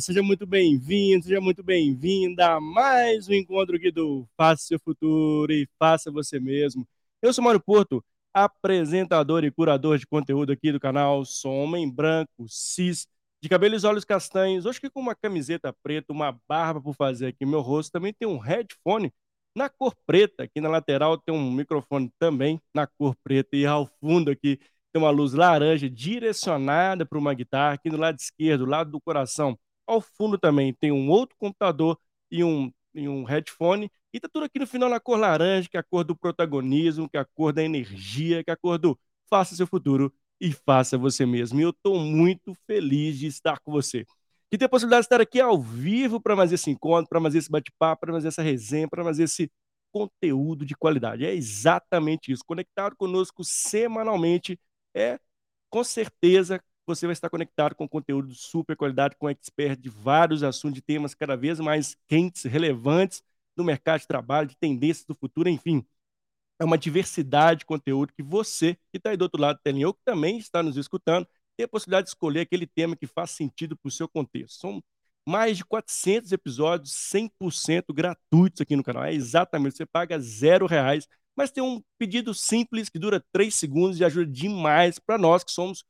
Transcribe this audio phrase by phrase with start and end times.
[0.00, 5.52] Seja muito bem-vindo, seja muito bem-vinda a mais um encontro aqui do Faça Seu Futuro
[5.52, 6.86] e Faça Você Mesmo.
[7.22, 11.24] Eu sou Mário Porto, apresentador e curador de conteúdo aqui do canal.
[11.24, 13.06] Sou homem branco, cis,
[13.40, 14.66] de cabelos e olhos castanhos.
[14.66, 17.92] Hoje aqui com uma camiseta preta, uma barba por fazer aqui meu rosto.
[17.92, 19.12] Também tem um headphone
[19.54, 20.42] na cor preta.
[20.44, 23.56] Aqui na lateral tem um microfone também na cor preta.
[23.56, 24.58] E ao fundo aqui
[24.92, 27.74] tem uma luz laranja direcionada para uma guitarra.
[27.74, 31.98] Aqui no lado esquerdo, lado do coração, ao fundo também tem um outro computador
[32.30, 33.90] e um, e um headphone.
[34.12, 37.08] E tá tudo aqui no final na cor laranja, que é a cor do protagonismo,
[37.08, 38.98] que é a cor da energia, que é a cor do
[39.28, 41.60] faça seu futuro e faça você mesmo.
[41.60, 44.04] E eu estou muito feliz de estar com você.
[44.50, 47.38] Que ter a possibilidade de estar aqui ao vivo para fazer esse encontro, para fazer
[47.38, 49.50] esse bate-papo, para fazer essa resenha, para fazer esse
[49.92, 51.24] conteúdo de qualidade.
[51.24, 52.44] É exatamente isso.
[52.46, 54.58] Conectado conosco semanalmente
[54.94, 55.18] é
[55.70, 60.42] com certeza você vai estar conectado com conteúdo de super qualidade, com expert de vários
[60.42, 63.22] assuntos, de temas cada vez mais quentes, relevantes
[63.56, 65.84] no mercado de trabalho, de tendências do futuro, enfim.
[66.58, 69.88] É uma diversidade de conteúdo que você, que está aí do outro lado da telinha,
[69.88, 71.26] ou que também está nos escutando,
[71.56, 74.60] tem a possibilidade de escolher aquele tema que faz sentido para o seu contexto.
[74.60, 74.82] São
[75.26, 79.04] mais de 400 episódios 100% gratuitos aqui no canal.
[79.04, 84.00] É exatamente, você paga zero reais mas tem um pedido simples que dura três segundos
[84.00, 85.84] e ajuda demais para nós que somos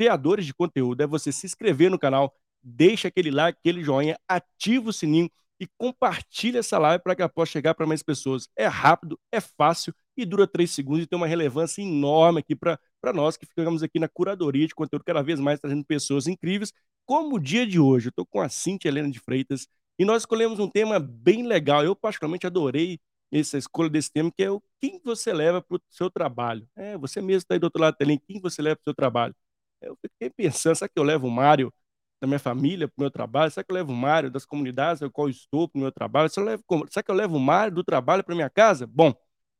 [0.00, 1.02] criadores de conteúdo.
[1.02, 5.30] É você se inscrever no canal, deixa aquele like, aquele joinha, ativa o sininho
[5.60, 8.48] e compartilha essa live para que ela possa chegar para mais pessoas.
[8.56, 12.78] É rápido, é fácil e dura três segundos e tem uma relevância enorme aqui para
[13.12, 16.72] nós que ficamos aqui na curadoria de conteúdo cada vez mais trazendo pessoas incríveis,
[17.04, 18.06] como o dia de hoje.
[18.06, 19.68] Eu estou com a Cintia Helena de Freitas
[19.98, 21.84] e nós escolhemos um tema bem legal.
[21.84, 22.98] Eu particularmente adorei
[23.30, 26.66] essa escolha desse tema, que é o quem você leva para o seu trabalho.
[26.74, 28.84] É, você mesmo está aí do outro lado da telinha, quem você leva para o
[28.90, 29.34] seu trabalho.
[29.80, 31.72] Eu fiquei pensando, será que eu levo o Mário
[32.20, 33.50] da minha família para o meu trabalho?
[33.50, 35.92] Será que eu levo o Mário das comunidades no qual eu estou para o meu
[35.92, 36.28] trabalho?
[36.28, 38.86] Será, levo, será que eu levo o Mário do trabalho para minha casa?
[38.86, 39.14] Bom,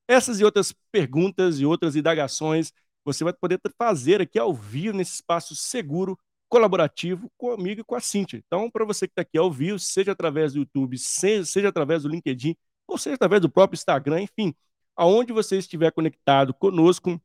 [0.07, 2.73] essas e outras perguntas e outras indagações
[3.05, 8.01] você vai poder fazer aqui ao vivo, nesse espaço seguro, colaborativo, comigo e com a
[8.01, 8.43] Cintia.
[8.45, 12.03] Então, para você que está aqui ao vivo, seja através do YouTube, seja, seja através
[12.03, 12.57] do LinkedIn,
[12.87, 14.55] ou seja através do próprio Instagram, enfim,
[14.97, 17.21] aonde você estiver conectado conosco,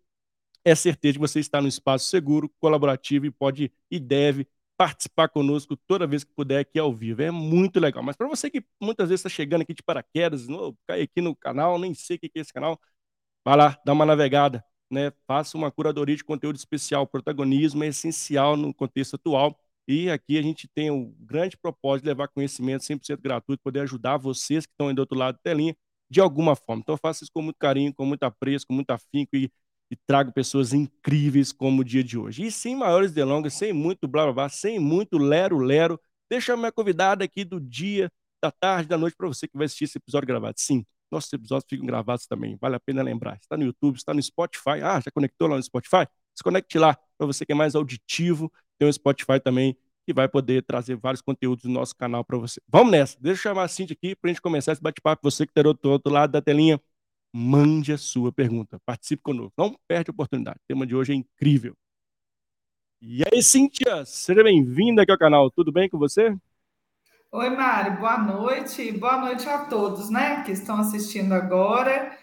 [0.66, 5.78] é certeza que você está no espaço seguro, colaborativo e pode e deve participar conosco
[5.88, 7.22] toda vez que puder aqui ao vivo.
[7.22, 8.04] É muito legal.
[8.04, 11.36] Mas para você que muitas vezes está chegando aqui de paraquedas, não, cai aqui no
[11.36, 12.80] canal, nem sei o que é esse canal,
[13.46, 15.12] vai lá, dá uma navegada, né?
[15.28, 17.08] Faça uma curadoria de conteúdo especial.
[17.08, 19.58] Protagonismo é essencial no contexto atual.
[19.88, 24.18] E aqui a gente tem o grande propósito de levar conhecimento 100% gratuito, poder ajudar
[24.18, 25.76] vocês que estão aí do outro lado da telinha
[26.10, 26.82] de alguma forma.
[26.82, 29.52] Então eu faço isso com muito carinho, com muito apreço, com muito afinco e,
[29.90, 32.46] e trago pessoas incríveis como o dia de hoje.
[32.46, 36.72] E sem maiores delongas, sem muito blá blá blá, sem muito lero-lero, deixa a minha
[36.72, 40.28] convidada aqui do dia, da tarde, da noite, para você que vai assistir esse episódio
[40.28, 40.56] gravado.
[40.60, 43.38] Sim, nossos episódios ficam gravados também, vale a pena lembrar.
[43.42, 44.82] Está no YouTube, está no Spotify.
[44.84, 46.08] Ah, já conectou lá no Spotify?
[46.34, 50.28] Se conecte lá, para você que é mais auditivo, tem o Spotify também, que vai
[50.28, 52.62] poder trazer vários conteúdos do nosso canal para você.
[52.68, 55.22] Vamos nessa, deixa eu chamar a Cintia aqui para a gente começar esse bate-papo.
[55.24, 56.80] Você que está do outro lado da telinha,
[57.38, 60.58] mande a sua pergunta, participe conosco, não perde a oportunidade.
[60.58, 61.76] O tema de hoje é incrível.
[63.02, 66.34] E aí, Cíntia, seja bem-vinda aqui ao canal, tudo bem com você?
[67.34, 72.18] Oi, Mário, boa noite, boa noite a todos, né, que estão assistindo agora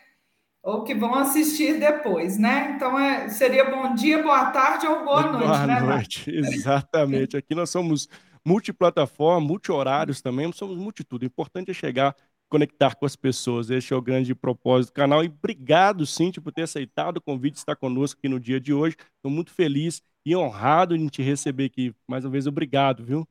[0.62, 2.72] ou que vão assistir depois, né?
[2.74, 5.80] Então é, seria bom dia, boa tarde ou boa noite, boa né?
[5.80, 7.36] Boa noite, exatamente.
[7.36, 8.08] Aqui nós somos
[8.42, 11.24] multiplataforma, multi-horários também, somos multitudo.
[11.24, 12.16] O importante é chegar,
[12.52, 13.70] conectar com as pessoas.
[13.70, 15.24] Esse é o grande propósito do canal.
[15.24, 18.74] E obrigado, Cintia, por ter aceitado o convite de estar conosco aqui no dia de
[18.74, 18.94] hoje.
[19.16, 21.94] Estou muito feliz e honrado em te receber aqui.
[22.06, 23.26] Mais uma vez, obrigado, viu?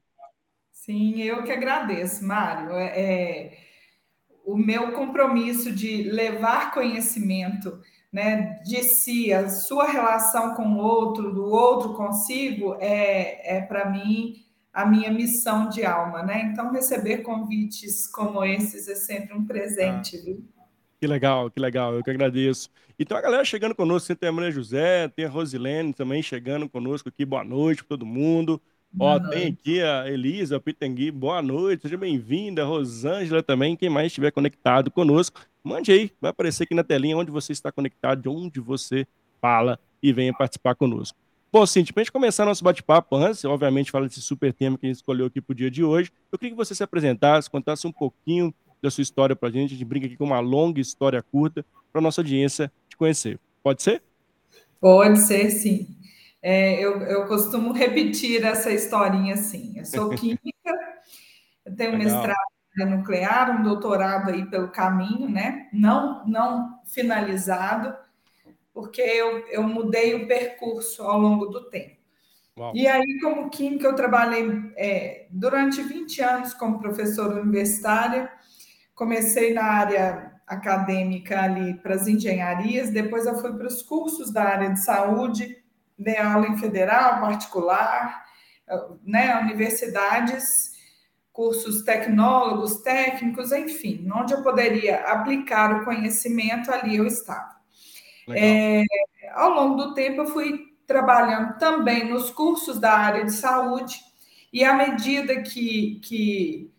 [0.71, 2.71] Sim, eu que agradeço, Mário.
[2.71, 3.57] É, é
[4.43, 7.79] o meu compromisso de levar conhecimento
[8.11, 13.87] né, de si, a sua relação com o outro, do outro consigo, é, é para
[13.87, 16.49] mim a minha missão de alma, né?
[16.51, 20.45] Então, receber convites como esses é sempre um presente, ah, viu?
[20.99, 22.69] Que legal, que legal, eu que agradeço.
[22.97, 27.09] Então, a galera chegando conosco, tem a Maria José, tem a Rosilene também chegando conosco
[27.09, 28.61] aqui, boa noite para todo mundo.
[28.99, 32.65] Ó, tem aqui a Elisa Pitangui, boa noite, seja bem-vinda.
[32.65, 37.31] Rosângela também, quem mais estiver conectado conosco, mande aí, vai aparecer aqui na telinha onde
[37.31, 39.07] você está conectado, de onde você
[39.39, 41.17] fala e venha participar conosco.
[41.53, 44.85] Bom, Cintia, para a gente começar nosso bate-papo, antes, obviamente, fala desse super tema que
[44.85, 47.49] a gente escolheu aqui para o dia de hoje, eu queria que você se apresentasse,
[47.49, 50.39] contasse um pouquinho da sua história para a gente, a gente brinca aqui com uma
[50.39, 53.37] longa história curta, para a nossa audiência te conhecer.
[53.61, 54.01] Pode ser?
[54.79, 55.93] Pode ser, sim.
[56.41, 59.73] É, eu, eu costumo repetir essa historinha assim.
[59.77, 60.47] Eu sou química,
[61.65, 62.05] eu tenho Legal.
[62.05, 62.51] mestrado
[62.89, 65.67] nuclear, um doutorado aí pelo caminho, né?
[65.73, 67.93] Não, não finalizado,
[68.73, 71.97] porque eu, eu mudei o percurso ao longo do tempo.
[72.57, 72.75] Uau.
[72.75, 78.31] E aí, como química, eu trabalhei é, durante 20 anos como professora universitária.
[78.93, 84.43] Comecei na área acadêmica ali para as engenharias, depois eu fui para os cursos da
[84.43, 85.57] área de saúde,
[85.97, 88.21] dei aula em federal, particular,
[89.03, 90.71] né, universidades
[91.31, 97.60] cursos tecnólogos, técnicos, enfim, onde eu poderia aplicar o conhecimento, ali eu estava.
[98.29, 98.83] É,
[99.33, 103.99] ao longo do tempo, eu fui trabalhando também nos cursos da área de saúde,
[104.51, 106.71] e à medida que, que,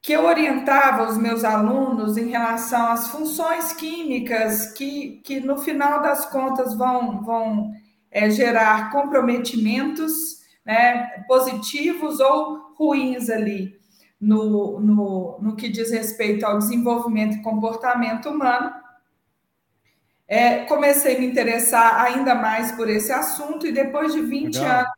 [0.00, 6.02] que eu orientava os meus alunos em relação às funções químicas, que, que no final
[6.02, 7.72] das contas vão, vão
[8.10, 13.80] é, gerar comprometimentos né, positivos ou ruins ali
[14.20, 18.72] no, no, no que diz respeito ao desenvolvimento e comportamento humano.
[20.32, 24.78] É, comecei a me interessar ainda mais por esse assunto e depois de 20 Legal.
[24.78, 24.92] anos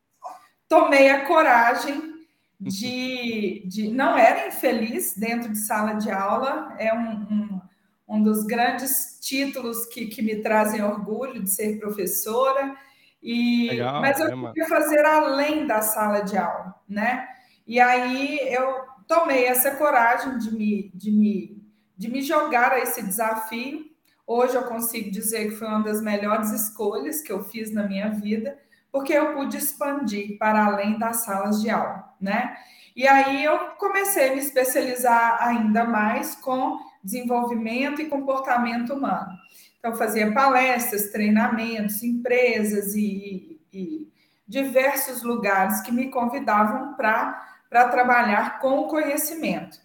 [0.68, 2.24] tomei a coragem
[2.60, 3.90] de, de.
[3.90, 7.60] Não era infeliz dentro de sala de aula, é um, um,
[8.08, 12.76] um dos grandes títulos que, que me trazem orgulho de ser professora.
[13.20, 17.26] E, Legal, mas eu é queria fazer além da sala de aula, né?
[17.66, 21.60] E aí eu tomei essa coragem de me, de me,
[21.98, 23.92] de me jogar a esse desafio.
[24.26, 28.08] Hoje eu consigo dizer que foi uma das melhores escolhas que eu fiz na minha
[28.10, 28.58] vida,
[28.90, 32.56] porque eu pude expandir para além das salas de aula, né?
[32.96, 39.36] E aí eu comecei a me especializar ainda mais com desenvolvimento e comportamento humano.
[39.78, 44.08] Então, fazia palestras, treinamentos, empresas e, e
[44.48, 49.83] diversos lugares que me convidavam para trabalhar com conhecimento.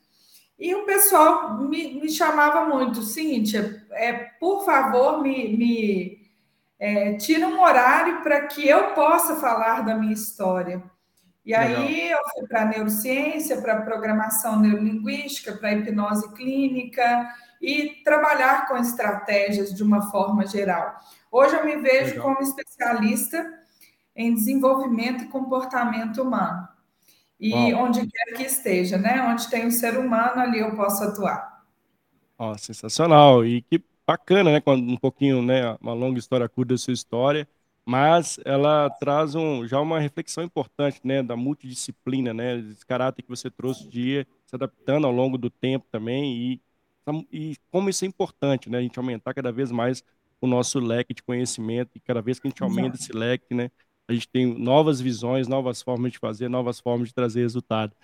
[0.60, 6.30] E o pessoal me, me chamava muito, Cíntia, é, por favor, me, me
[6.78, 10.84] é, tira um horário para que eu possa falar da minha história.
[11.46, 17.28] E aí eu fui para neurociência, para programação neurolinguística, para hipnose clínica
[17.62, 20.96] e trabalhar com estratégias de uma forma geral.
[21.32, 22.24] Hoje eu me vejo Legal.
[22.24, 23.60] como especialista
[24.16, 26.68] em desenvolvimento e comportamento humano.
[27.40, 27.86] E Uau.
[27.86, 29.22] onde quer que esteja, né?
[29.24, 31.64] Onde tem um ser humano, ali eu posso atuar.
[32.38, 33.46] Ó, sensacional.
[33.46, 34.62] E que bacana, né?
[34.68, 35.76] Um pouquinho, né?
[35.82, 37.48] Uma longa história curta da sua história,
[37.86, 41.22] mas ela traz um, já uma reflexão importante, né?
[41.24, 42.58] Da multidisciplina, né?
[42.60, 46.62] Esse caráter que você trouxe de se adaptando ao longo do tempo também e,
[47.32, 48.80] e como isso é importante, né?
[48.80, 50.04] A gente aumentar cada vez mais
[50.42, 53.04] o nosso leque de conhecimento e cada vez que a gente aumenta Exato.
[53.04, 53.70] esse leque, né?
[54.10, 57.96] A gente tem novas visões, novas formas de fazer, novas formas de trazer resultado.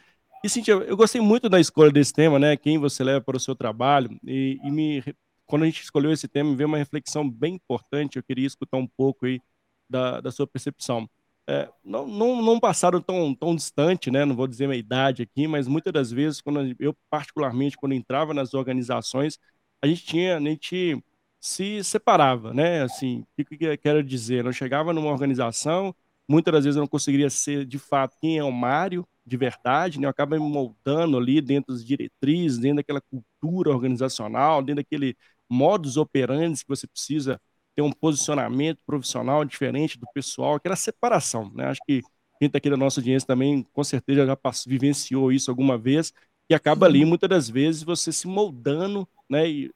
[0.43, 2.55] E, Cintia, eu gostei muito da escolha desse tema, né?
[2.55, 4.15] Quem você leva para o seu trabalho.
[4.23, 5.03] E, e me,
[5.47, 8.17] quando a gente escolheu esse tema, veio uma reflexão bem importante.
[8.17, 9.41] Eu queria escutar um pouco aí
[9.89, 11.09] da, da sua percepção.
[11.47, 14.25] É, não, não, não passaram tão, tão distante, né?
[14.25, 18.31] Não vou dizer minha idade aqui, mas muitas das vezes, quando eu, particularmente, quando entrava
[18.31, 19.39] nas organizações,
[19.81, 21.03] a gente tinha, a gente
[21.45, 22.81] se separava, né?
[22.81, 24.43] Assim, o que, eu quero dizer?
[24.43, 25.93] Eu chegava numa organização,
[26.27, 29.99] muitas das vezes eu não conseguiria ser de fato quem é o Mário de verdade,
[29.99, 30.07] né?
[30.07, 35.15] Eu acaba me moldando ali dentro das diretrizes, dentro daquela cultura organizacional, dentro daquele
[35.47, 37.39] modus operandi que você precisa
[37.75, 41.65] ter um posicionamento profissional diferente do pessoal, aquela separação, né?
[41.67, 42.01] Acho que
[42.39, 46.11] quem está aqui da nossa audiência também, com certeza, já passou, vivenciou isso alguma vez,
[46.49, 49.47] e acaba ali, muitas das vezes, você se moldando, né?
[49.47, 49.71] E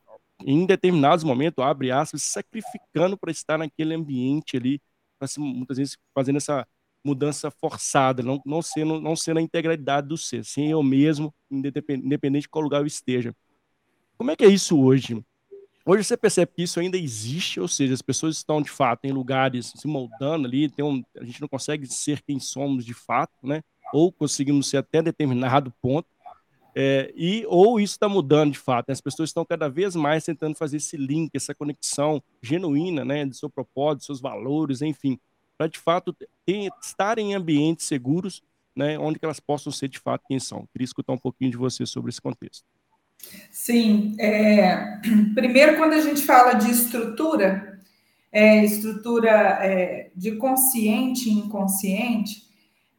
[0.45, 4.81] em determinados momentos, abre aspas, sacrificando para estar naquele ambiente ali,
[5.25, 6.65] se, muitas vezes fazendo essa
[7.03, 12.43] mudança forçada, não, não, sendo, não sendo a integralidade do ser, sem eu mesmo, independente
[12.43, 13.33] de qual lugar eu esteja.
[14.17, 15.23] Como é que é isso hoje?
[15.85, 19.11] Hoje você percebe que isso ainda existe, ou seja, as pessoas estão de fato em
[19.11, 23.33] lugares se moldando ali, tem um, a gente não consegue ser quem somos de fato,
[23.41, 23.63] né?
[23.93, 26.07] Ou conseguimos ser até determinado ponto,
[26.75, 28.93] é, e ou isso está mudando de fato, né?
[28.93, 33.35] as pessoas estão cada vez mais tentando fazer esse link, essa conexão genuína, né, do
[33.35, 35.19] seu propósito, seus valores, enfim,
[35.57, 38.43] para de fato ter, estar em ambientes seguros,
[38.75, 40.67] né, onde elas possam ser de fato quem são.
[40.71, 42.63] Queria escutar um pouquinho de você sobre esse contexto.
[43.51, 44.99] Sim, é,
[45.35, 47.79] primeiro quando a gente fala de estrutura,
[48.31, 49.29] é, estrutura
[49.61, 52.48] é, de consciente e inconsciente,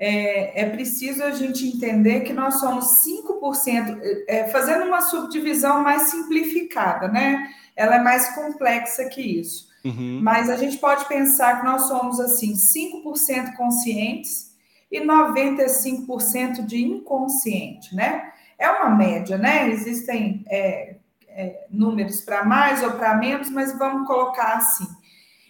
[0.02, 6.04] é, é preciso a gente entender que nós somos 5%, é, fazendo uma subdivisão mais
[6.04, 7.46] simplificada, né?
[7.76, 9.68] Ela é mais complexa que isso.
[9.84, 10.20] Uhum.
[10.22, 14.56] Mas a gente pode pensar que nós somos, assim, 5% conscientes
[14.90, 18.32] e 95% de inconsciente, né?
[18.58, 19.68] É uma média, né?
[19.68, 20.96] Existem é,
[21.28, 24.86] é, números para mais ou para menos, mas vamos colocar assim.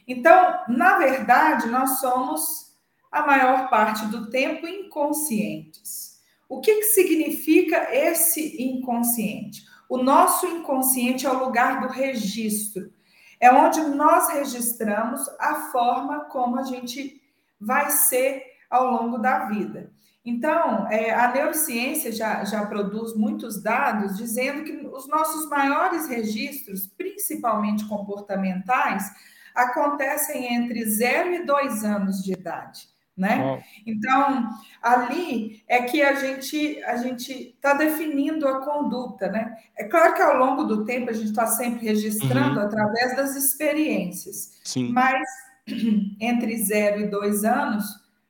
[0.09, 2.70] Então, na verdade, nós somos
[3.11, 6.21] a maior parte do tempo inconscientes.
[6.49, 9.65] O que, que significa esse inconsciente?
[9.89, 12.93] O nosso inconsciente é o lugar do registro,
[13.41, 17.21] é onde nós registramos a forma como a gente
[17.61, 19.93] vai ser ao longo da vida.
[20.25, 26.87] Então, é, a neurociência já, já produz muitos dados dizendo que os nossos maiores registros,
[26.87, 29.11] principalmente comportamentais,
[29.55, 32.90] acontecem entre 0 e 2 anos de idade
[33.21, 33.63] né?
[33.87, 34.49] Então,
[34.83, 39.55] ali é que a gente a gente está definindo a conduta, né?
[39.77, 42.67] É claro que ao longo do tempo a gente está sempre registrando uhum.
[42.67, 44.91] através das experiências, Sim.
[44.91, 45.23] mas
[46.19, 47.85] entre zero e dois anos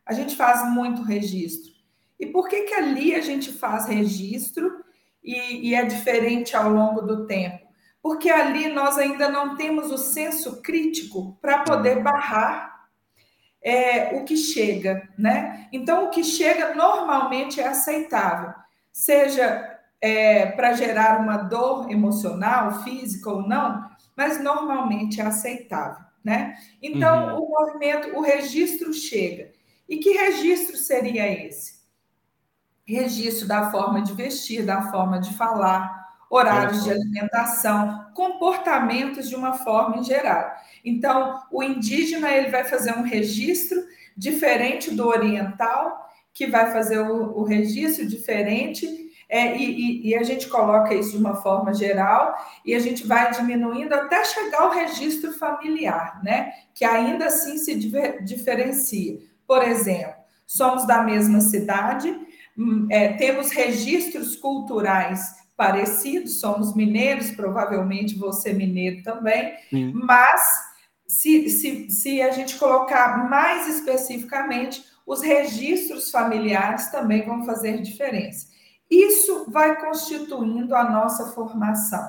[0.04, 1.72] a gente faz muito registro.
[2.18, 4.84] E por que que ali a gente faz registro
[5.22, 7.64] e, e é diferente ao longo do tempo?
[8.02, 12.69] Porque ali nós ainda não temos o senso crítico para poder barrar
[13.62, 15.68] é, o que chega, né?
[15.72, 18.54] Então, o que chega normalmente é aceitável,
[18.92, 26.56] seja é, para gerar uma dor emocional, física ou não, mas normalmente é aceitável, né?
[26.82, 27.44] Então, uhum.
[27.44, 29.52] o movimento, o registro chega.
[29.88, 31.80] E que registro seria esse?
[32.86, 35.99] Registro da forma de vestir, da forma de falar,
[36.30, 40.52] horários de alimentação, comportamentos de uma forma em geral.
[40.84, 43.82] Então, o indígena ele vai fazer um registro
[44.16, 50.48] diferente do oriental, que vai fazer o, o registro diferente, é, e, e, a gente
[50.48, 52.34] coloca isso de uma forma geral,
[52.64, 56.52] e a gente vai diminuindo até chegar ao registro familiar, né?
[56.74, 57.76] Que ainda assim se
[58.22, 59.20] diferencia.
[59.46, 60.14] Por exemplo,
[60.46, 62.12] somos da mesma cidade,
[62.58, 69.92] hum, é, temos registros culturais parecidos, somos mineiros, provavelmente você é mineiro também, Sim.
[69.92, 70.40] mas
[71.06, 78.48] se, se, se a gente colocar mais especificamente, os registros familiares também vão fazer diferença.
[78.90, 82.08] Isso vai constituindo a nossa formação.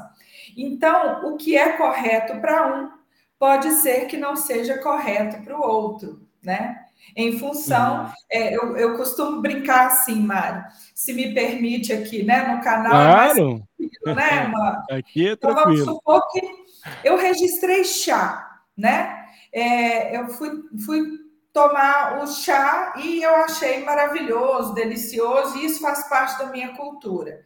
[0.55, 2.89] Então, o que é correto para um
[3.37, 6.80] pode ser que não seja correto para o outro, né?
[7.15, 8.11] Em função, uhum.
[8.29, 10.63] é, eu, eu costumo brincar assim, Mário,
[10.95, 12.91] se me permite aqui, né, no canal.
[12.91, 13.63] Claro.
[14.05, 14.85] É né, uma...
[14.97, 15.35] Aqui é tranquilo.
[15.35, 16.41] Então, vamos supor que
[17.03, 19.25] eu registrei chá, né?
[19.51, 20.49] É, eu fui,
[20.85, 21.01] fui
[21.51, 27.41] tomar o chá e eu achei maravilhoso, delicioso, e isso faz parte da minha cultura.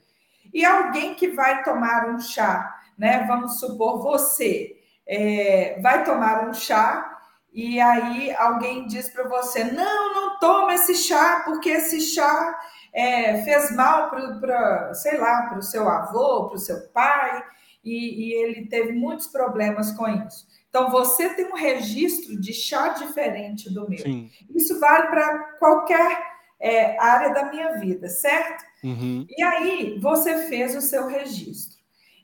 [0.54, 3.26] E alguém que vai tomar um chá, né?
[3.28, 4.76] Vamos supor você
[5.08, 7.14] é, vai tomar um chá
[7.56, 12.60] e aí alguém diz para você: não, não toma esse chá, porque esse chá
[12.94, 17.42] é, fez mal para, sei lá, para o seu avô, para o seu pai,
[17.82, 20.46] e, e ele teve muitos problemas com isso.
[20.70, 24.00] Então, você tem um registro de chá diferente do meu.
[24.00, 24.30] Sim.
[24.54, 26.22] Isso vale para qualquer
[26.60, 28.66] é, área da minha vida, certo?
[28.84, 29.26] Uhum.
[29.30, 31.75] E aí, você fez o seu registro.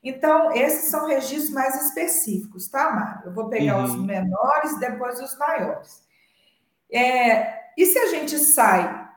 [0.03, 3.21] Então, esses são registros mais específicos, tá, Mário?
[3.25, 3.83] Eu vou pegar uhum.
[3.83, 6.03] os menores, depois os maiores.
[6.91, 9.09] É, e se a gente sai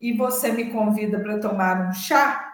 [0.00, 2.48] e você me convida para tomar um chá,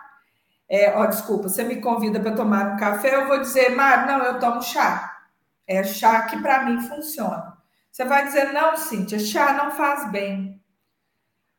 [0.67, 4.25] é, ó, desculpa, você me convida para tomar um café, eu vou dizer, Mário, não,
[4.25, 5.19] eu tomo chá.
[5.67, 7.57] É chá que para mim funciona.
[7.91, 10.61] Você vai dizer, não, Cíntia, chá não faz bem.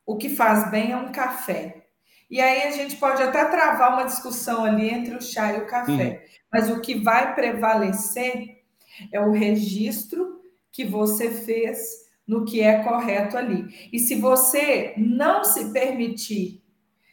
[0.05, 1.84] O que faz bem é um café.
[2.29, 5.67] E aí a gente pode até travar uma discussão ali entre o chá e o
[5.67, 5.91] café.
[5.91, 6.35] Uhum.
[6.51, 8.63] Mas o que vai prevalecer
[9.11, 10.41] é o registro
[10.71, 13.89] que você fez no que é correto ali.
[13.93, 16.63] E se você não se permitir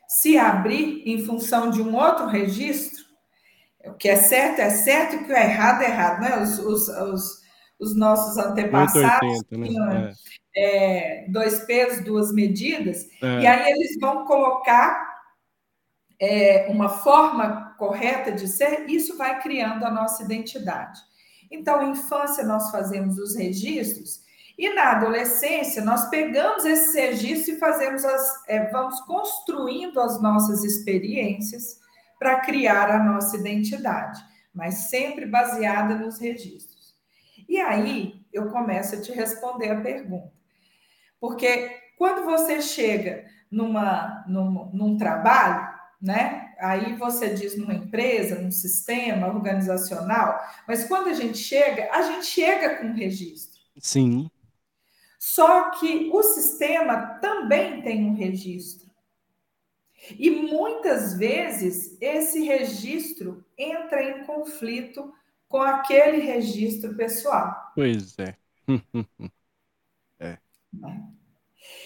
[0.09, 3.03] se abrir em função de um outro registro,
[3.85, 6.43] o que é certo é certo e o que é errado é errado, né?
[6.43, 7.41] Os, os, os,
[7.81, 10.11] os nossos antepassados 80, né?
[10.11, 10.13] é,
[11.29, 13.41] dois pesos, duas medidas, é.
[13.41, 15.13] e aí eles vão colocar
[16.21, 21.01] é, uma forma correta de ser, isso vai criando a nossa identidade.
[21.51, 24.23] Então, em infância, nós fazemos os registros,
[24.57, 30.63] e na adolescência, nós pegamos esses registros e fazemos as, é, vamos construindo as nossas
[30.63, 31.81] experiências
[32.19, 34.23] para criar a nossa identidade,
[34.55, 36.95] mas sempre baseada nos registros.
[37.49, 40.42] E aí eu começo a te responder a pergunta.
[41.23, 46.53] Porque quando você chega numa, num, num trabalho, né?
[46.59, 50.37] Aí você diz numa empresa, num sistema organizacional,
[50.67, 53.61] mas quando a gente chega, a gente chega com registro.
[53.79, 54.29] Sim.
[55.17, 58.91] Só que o sistema também tem um registro.
[60.19, 65.15] E muitas vezes esse registro entra em conflito
[65.49, 67.71] com aquele registro pessoal.
[67.77, 68.35] Pois é.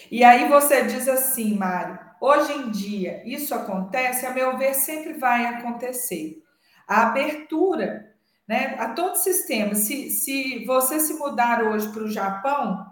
[0.09, 5.13] E aí você diz assim, Mário, hoje em dia isso acontece, a meu ver, sempre
[5.13, 6.41] vai acontecer.
[6.87, 8.07] A abertura
[8.47, 9.75] né, a todo sistema.
[9.75, 12.85] Se, se você se mudar hoje para o Japão,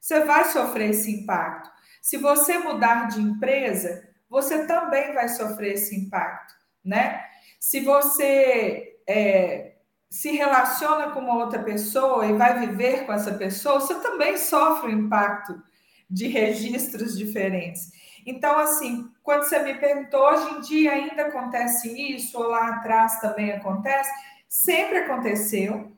[0.00, 1.70] você vai sofrer esse impacto.
[2.00, 7.22] Se você mudar de empresa, você também vai sofrer esse impacto, né?
[7.60, 9.73] Se você é,
[10.14, 14.92] se relaciona com uma outra pessoa e vai viver com essa pessoa, você também sofre
[14.92, 15.60] o impacto
[16.08, 17.90] de registros diferentes.
[18.24, 23.18] Então, assim, quando você me perguntou, hoje em dia ainda acontece isso, ou lá atrás
[23.18, 24.08] também acontece,
[24.48, 25.90] sempre aconteceu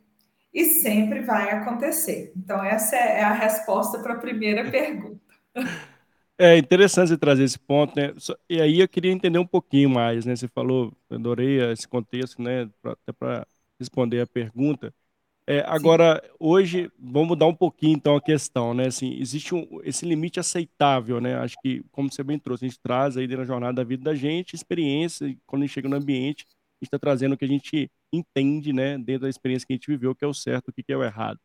[0.51, 2.33] e sempre vai acontecer.
[2.35, 5.21] Então, essa é a resposta para a primeira pergunta.
[6.39, 8.15] É interessante você trazer esse ponto, né?
[8.49, 10.35] E aí eu queria entender um pouquinho mais, né?
[10.35, 12.71] Você falou, adorei esse contexto, né?
[12.83, 13.47] Até para
[13.79, 14.93] responder a pergunta.
[15.49, 16.31] É, agora, Sim.
[16.41, 18.89] hoje, vamos mudar um pouquinho então a questão, né?
[18.89, 21.37] Assim, existe um, esse limite aceitável, né?
[21.37, 24.15] Acho que, como você bem trouxe, a gente traz aí na jornada da vida da
[24.15, 27.49] gente, experiência, quando a gente chega no ambiente, a gente está trazendo o que a
[27.49, 28.99] gente entende, né?
[28.99, 30.97] Dentro da experiência que a gente viveu, o que é o certo, o que é
[30.97, 31.39] o errado.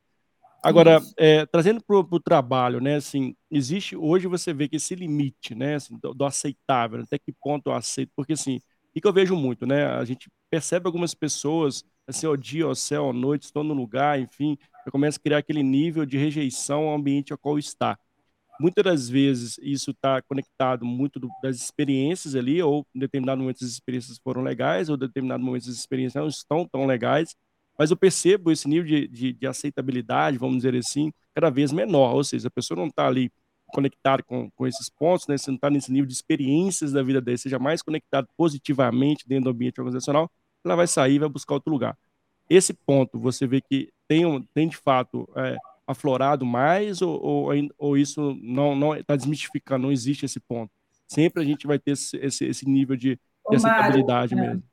[0.63, 2.95] Agora, é, trazendo para o trabalho, né?
[2.95, 5.75] Assim, existe hoje você vê que esse limite, né?
[5.75, 8.59] Assim, do, do aceitável, até que ponto eu aceito, porque assim,
[8.95, 9.85] o que eu vejo muito, né?
[9.85, 14.19] A gente percebe algumas pessoas assim, ao dia, ao céu, à noite, estão no lugar,
[14.19, 14.57] enfim,
[14.91, 17.97] começa a criar aquele nível de rejeição ao ambiente ao qual está.
[18.59, 23.63] Muitas das vezes isso está conectado muito do, das experiências ali, ou em determinado momento
[23.63, 27.35] as experiências foram legais, ou em determinado momento as experiências não estão tão legais,
[27.77, 32.13] mas eu percebo esse nível de, de, de aceitabilidade, vamos dizer assim, cada vez menor,
[32.13, 33.31] ou seja, a pessoa não está ali
[33.71, 35.37] conectada com, com esses pontos, né?
[35.37, 39.45] Você não está nesse nível de experiências da vida dele, seja mais conectado positivamente dentro
[39.45, 40.29] do ambiente organizacional,
[40.63, 41.97] ela vai sair e vai buscar outro lugar.
[42.49, 45.55] Esse ponto, você vê que tem, tem de fato é,
[45.87, 50.71] aflorado mais ou, ou, ou isso não está desmistificando, não existe esse ponto?
[51.07, 53.19] Sempre a gente vai ter esse, esse, esse nível de,
[53.49, 54.63] de aceitabilidade Mário, mesmo.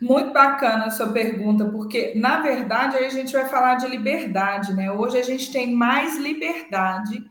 [0.00, 4.72] Muito bacana a sua pergunta, porque, na verdade, aí a gente vai falar de liberdade,
[4.72, 4.90] né?
[4.92, 7.28] Hoje a gente tem mais liberdade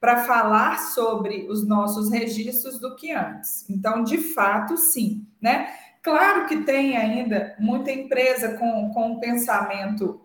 [0.00, 3.68] para falar sobre os nossos registros do que antes.
[3.68, 5.68] Então, de fato, sim, né?
[6.08, 10.18] Claro que tem ainda muita empresa com, com um pensamento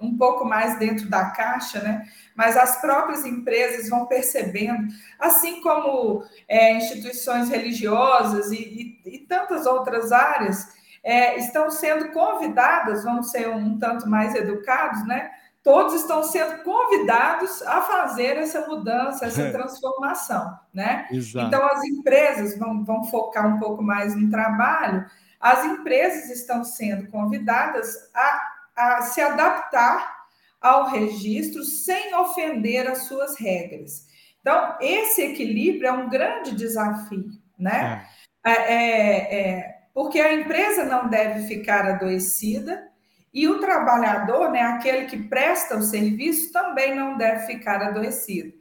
[0.00, 2.06] um pouco mais dentro da caixa, né?
[2.34, 4.88] Mas as próprias empresas vão percebendo,
[5.20, 10.68] assim como é, instituições religiosas e, e, e, tantas outras áreas
[11.04, 15.30] é, estão sendo convidadas, vamos ser um tanto mais educados, né?
[15.62, 21.06] Todos estão sendo convidados a fazer essa mudança, essa transformação, né?
[21.10, 21.46] Exato.
[21.46, 25.04] Então as empresas vão, vão focar um pouco mais no trabalho,
[25.40, 30.14] as empresas estão sendo convidadas a a se adaptar
[30.60, 34.06] ao registro sem ofender as suas regras.
[34.40, 37.24] Então, esse equilíbrio é um grande desafio,
[37.58, 38.06] né?
[38.12, 38.26] É.
[38.48, 42.86] É, é, é, porque a empresa não deve ficar adoecida
[43.34, 48.52] e o trabalhador, né, aquele que presta o serviço, também não deve ficar adoecido.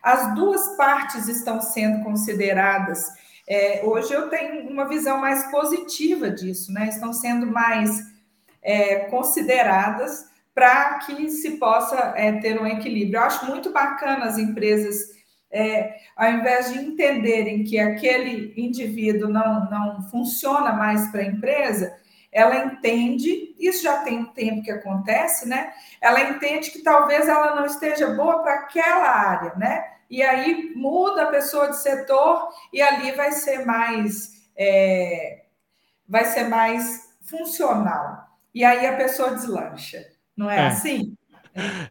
[0.00, 3.08] As duas partes estão sendo consideradas.
[3.46, 6.88] É, hoje eu tenho uma visão mais positiva disso, né?
[6.88, 8.00] Estão sendo mais
[8.62, 13.18] é, consideradas para que se possa é, ter um equilíbrio.
[13.18, 14.96] Eu acho muito bacana as empresas,
[15.50, 21.94] é, ao invés de entenderem que aquele indivíduo não, não funciona mais para a empresa,
[22.32, 25.72] ela entende, isso já tem um tempo que acontece, né?
[26.00, 29.93] Ela entende que talvez ela não esteja boa para aquela área, né?
[30.10, 35.44] E aí muda a pessoa de setor e ali vai ser mais é,
[36.08, 40.06] vai ser mais funcional e aí a pessoa deslancha.
[40.36, 40.66] Não é, é.
[40.66, 41.16] assim?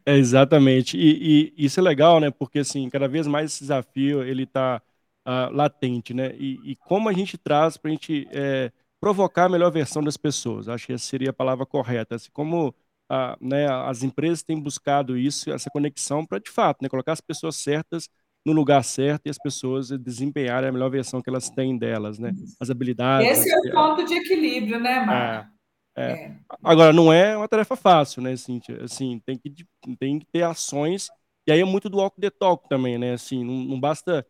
[0.06, 0.98] É, exatamente.
[0.98, 2.32] E, e, isso é legal, né?
[2.32, 4.82] Porque, assim, cada vez mais esse desafio, ele está uh,
[5.26, 6.34] ah, latente, né?
[6.38, 10.18] E, e, como a gente traz para a gente é, provocar a melhor versão das
[10.18, 10.70] pessoas.
[10.70, 12.16] Acho que essa seria a palavra correta.
[12.16, 12.74] Assim, como
[13.14, 17.22] uh, né, as empresas têm buscado isso, essa conexão, para, de fato, né, colocar as
[17.22, 18.10] pessoas certas
[18.46, 22.34] no lugar certo e as pessoas desempenharem a melhor versão que elas têm delas, né?
[22.60, 23.40] As habilidades.
[23.40, 25.50] Esse é o ponto de equilíbrio, né, Marco?
[25.50, 25.54] É.
[25.96, 26.12] É.
[26.12, 26.36] É.
[26.64, 28.84] Agora, não é uma tarefa fácil, né, Cíntia?
[28.84, 29.54] Assim, tem que,
[29.98, 31.10] tem que ter ações,
[31.48, 33.14] e aí é muito do walk the talk também, né?
[33.14, 34.26] Assim, não, não basta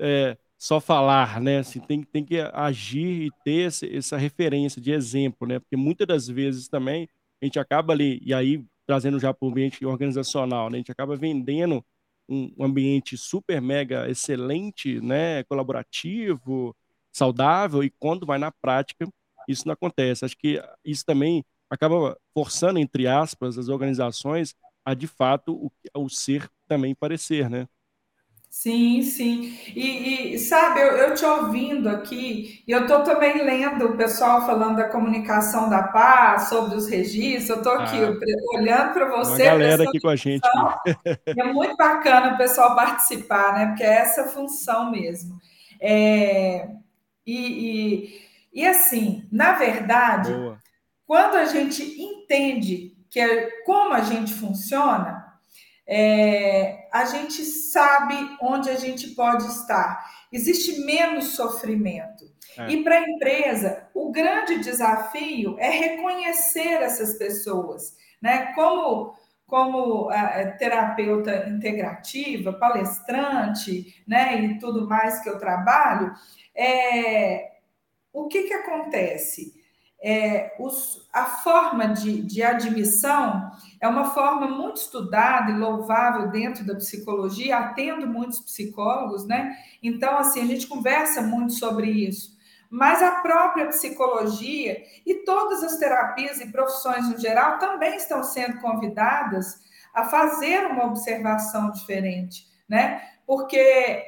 [0.00, 1.58] é, só falar, né?
[1.58, 5.58] Assim, tem, tem que agir e ter essa referência de exemplo, né?
[5.58, 7.08] Porque muitas das vezes também
[7.42, 10.76] a gente acaba ali, e aí trazendo já para o ambiente organizacional, né?
[10.76, 11.84] A gente acaba vendendo
[12.28, 15.42] um ambiente super mega excelente, né?
[15.44, 16.74] Colaborativo,
[17.12, 19.06] saudável, e quando vai na prática,
[19.48, 20.24] isso não acontece.
[20.24, 25.54] Acho que isso também acaba forçando, entre aspas, as organizações a de fato
[25.94, 27.68] o, o ser também parecer, né?
[28.52, 29.58] Sim, sim.
[29.74, 34.44] E, e sabe, eu, eu, te ouvindo aqui, e eu estou também lendo o pessoal
[34.44, 39.44] falando da comunicação da paz, sobre os registros, eu estou aqui ah, olhando para você.
[39.44, 40.46] Uma galera aqui com a gente.
[41.26, 43.66] é muito bacana o pessoal participar, né?
[43.68, 45.40] Porque é essa função mesmo.
[45.80, 46.68] É,
[47.26, 47.38] e,
[48.52, 50.58] e, e assim, na verdade, Boa.
[51.06, 55.21] quando a gente entende que é, como a gente funciona,
[55.86, 60.04] é, a gente sabe onde a gente pode estar.
[60.32, 62.24] Existe menos sofrimento.
[62.58, 62.70] É.
[62.70, 68.52] E para a empresa, o grande desafio é reconhecer essas pessoas, né?
[68.54, 69.14] Como
[69.52, 70.08] como
[70.58, 76.10] terapeuta integrativa, palestrante, né, e tudo mais que eu trabalho,
[76.54, 77.52] é,
[78.14, 79.61] o que que acontece?
[80.02, 86.66] É, os, a forma de, de admissão é uma forma muito estudada e louvável dentro
[86.66, 89.56] da psicologia, atendo muitos psicólogos, né?
[89.80, 92.36] Então, assim, a gente conversa muito sobre isso.
[92.68, 98.60] Mas a própria psicologia e todas as terapias e profissões no geral também estão sendo
[98.60, 99.60] convidadas
[99.94, 103.02] a fazer uma observação diferente, né?
[103.26, 104.02] Porque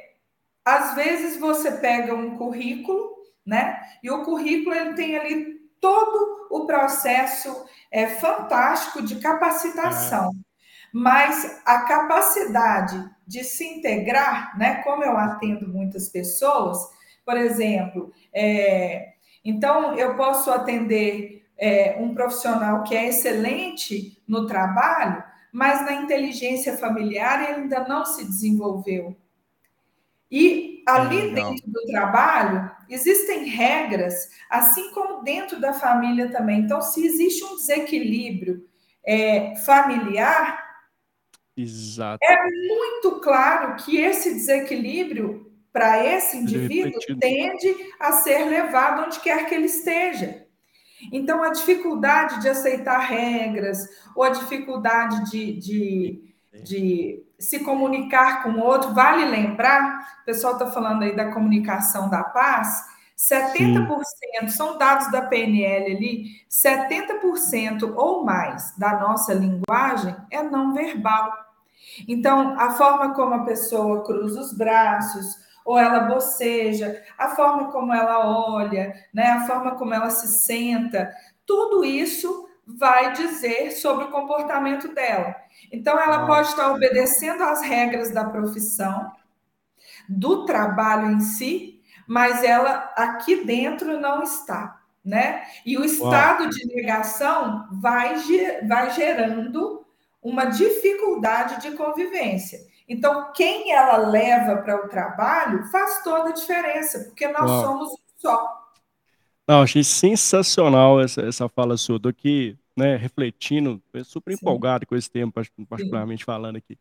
[0.65, 3.79] às vezes você pega um currículo, né?
[4.03, 10.31] E o currículo ele tem ali todo o processo é fantástico de capacitação.
[10.93, 14.81] Mas a capacidade de se integrar, né?
[14.83, 16.77] Como eu atendo muitas pessoas,
[17.25, 25.23] por exemplo, é, então eu posso atender é, um profissional que é excelente no trabalho,
[25.51, 29.15] mas na inteligência familiar ele ainda não se desenvolveu.
[30.37, 36.59] E ali dentro do trabalho, existem regras, assim como dentro da família também.
[36.59, 38.67] Então, se existe um desequilíbrio
[39.05, 40.61] é, familiar,
[41.55, 42.19] Exato.
[42.21, 49.47] é muito claro que esse desequilíbrio para esse indivíduo tende a ser levado onde quer
[49.47, 50.45] que ele esteja.
[51.13, 56.24] Então, a dificuldade de aceitar regras, ou a dificuldade de, de,
[56.63, 62.09] de se comunicar com o outro, vale lembrar, o pessoal está falando aí da comunicação
[62.09, 62.83] da paz,
[63.17, 63.87] 70%
[64.41, 64.47] Sim.
[64.49, 71.33] são dados da PNL ali, 70% ou mais da nossa linguagem é não verbal.
[72.07, 77.93] Então, a forma como a pessoa cruza os braços, ou ela boceja, a forma como
[77.93, 81.11] ela olha, né, a forma como ela se senta,
[81.45, 85.35] tudo isso vai dizer sobre o comportamento dela.
[85.71, 86.27] Então, ela Nossa.
[86.27, 89.11] pode estar obedecendo às regras da profissão,
[90.09, 95.43] do trabalho em si, mas ela aqui dentro não está, né?
[95.65, 96.49] E o estado Uau.
[96.49, 98.15] de negação vai,
[98.67, 99.85] vai gerando
[100.21, 102.59] uma dificuldade de convivência.
[102.87, 107.61] Então, quem ela leva para o trabalho faz toda a diferença, porque nós Uau.
[107.63, 108.64] somos um só.
[109.47, 111.99] Não, achei sensacional essa, essa fala sua.
[111.99, 114.39] Tô aqui, né, refletindo, super Sim.
[114.41, 116.25] empolgado com esse tema, particularmente Sim.
[116.25, 116.77] falando aqui.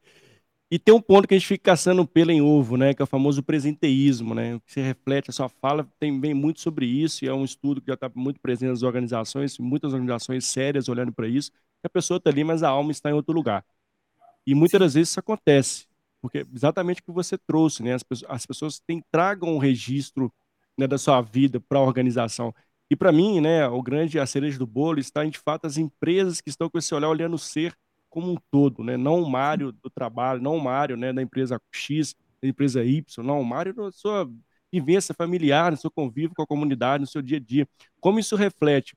[0.70, 3.04] E tem um ponto que a gente fica caçando pelo em ovo, né, que é
[3.04, 7.24] o famoso presenteísmo, né, que se reflete, a sua fala tem bem muito sobre isso,
[7.24, 11.12] e é um estudo que já está muito presente nas organizações, muitas organizações sérias olhando
[11.12, 13.64] para isso, que a pessoa está ali, mas a alma está em outro lugar.
[14.46, 15.86] E muitas das vezes isso acontece,
[16.20, 20.32] porque exatamente o que você trouxe, né, as pessoas, as pessoas têm, tragam um registro
[20.78, 22.54] né, da sua vida para a organização.
[22.90, 25.76] E para mim, né, o grande a cereja do bolo está em de fato as
[25.76, 27.74] empresas que estão com esse olhar olhando o ser
[28.10, 28.96] como um todo, né?
[28.96, 33.24] Não o Mário do trabalho, não o Mário, né, da empresa X, da empresa Y,
[33.24, 34.30] não o Mário da sua
[34.72, 37.66] vivência familiar, no seu convívio com a comunidade, no seu dia a dia.
[38.00, 38.96] Como isso reflete?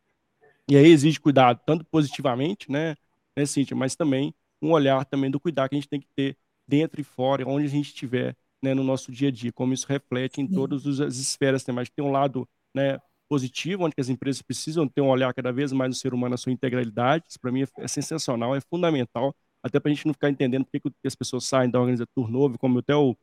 [0.69, 2.95] E aí exige cuidado, tanto positivamente, né,
[3.35, 6.37] né Cíntia, mas também um olhar também do cuidado que a gente tem que ter
[6.67, 9.85] dentro e fora, onde a gente estiver, né, no nosso dia a dia, como isso
[9.87, 11.95] reflete em todas as esferas temáticas.
[11.95, 15.89] Tem um lado né, positivo, onde as empresas precisam ter um olhar cada vez mais
[15.89, 17.25] no ser humano, na sua integralidade.
[17.27, 20.65] Isso para mim é, é, sensacional, é fundamental, até para a gente não ficar entendendo
[20.65, 23.15] por que, que as pessoas saem da organização turnover, como até o,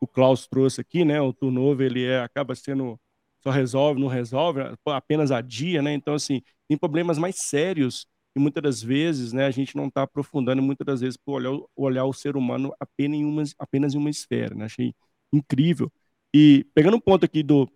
[0.00, 1.20] o Klaus trouxe aqui, né?
[1.20, 2.98] O turnover ele é, acaba sendo
[3.42, 5.92] só resolve, não resolve, apenas adia, né?
[5.94, 10.02] Então, assim, tem problemas mais sérios e muitas das vezes, né, a gente não está
[10.02, 13.98] aprofundando muitas das vezes por olhar, olhar o ser humano apenas em uma, apenas em
[13.98, 14.64] uma esfera, né?
[14.64, 14.94] Achei
[15.32, 15.92] incrível.
[16.34, 17.68] E pegando um ponto aqui do,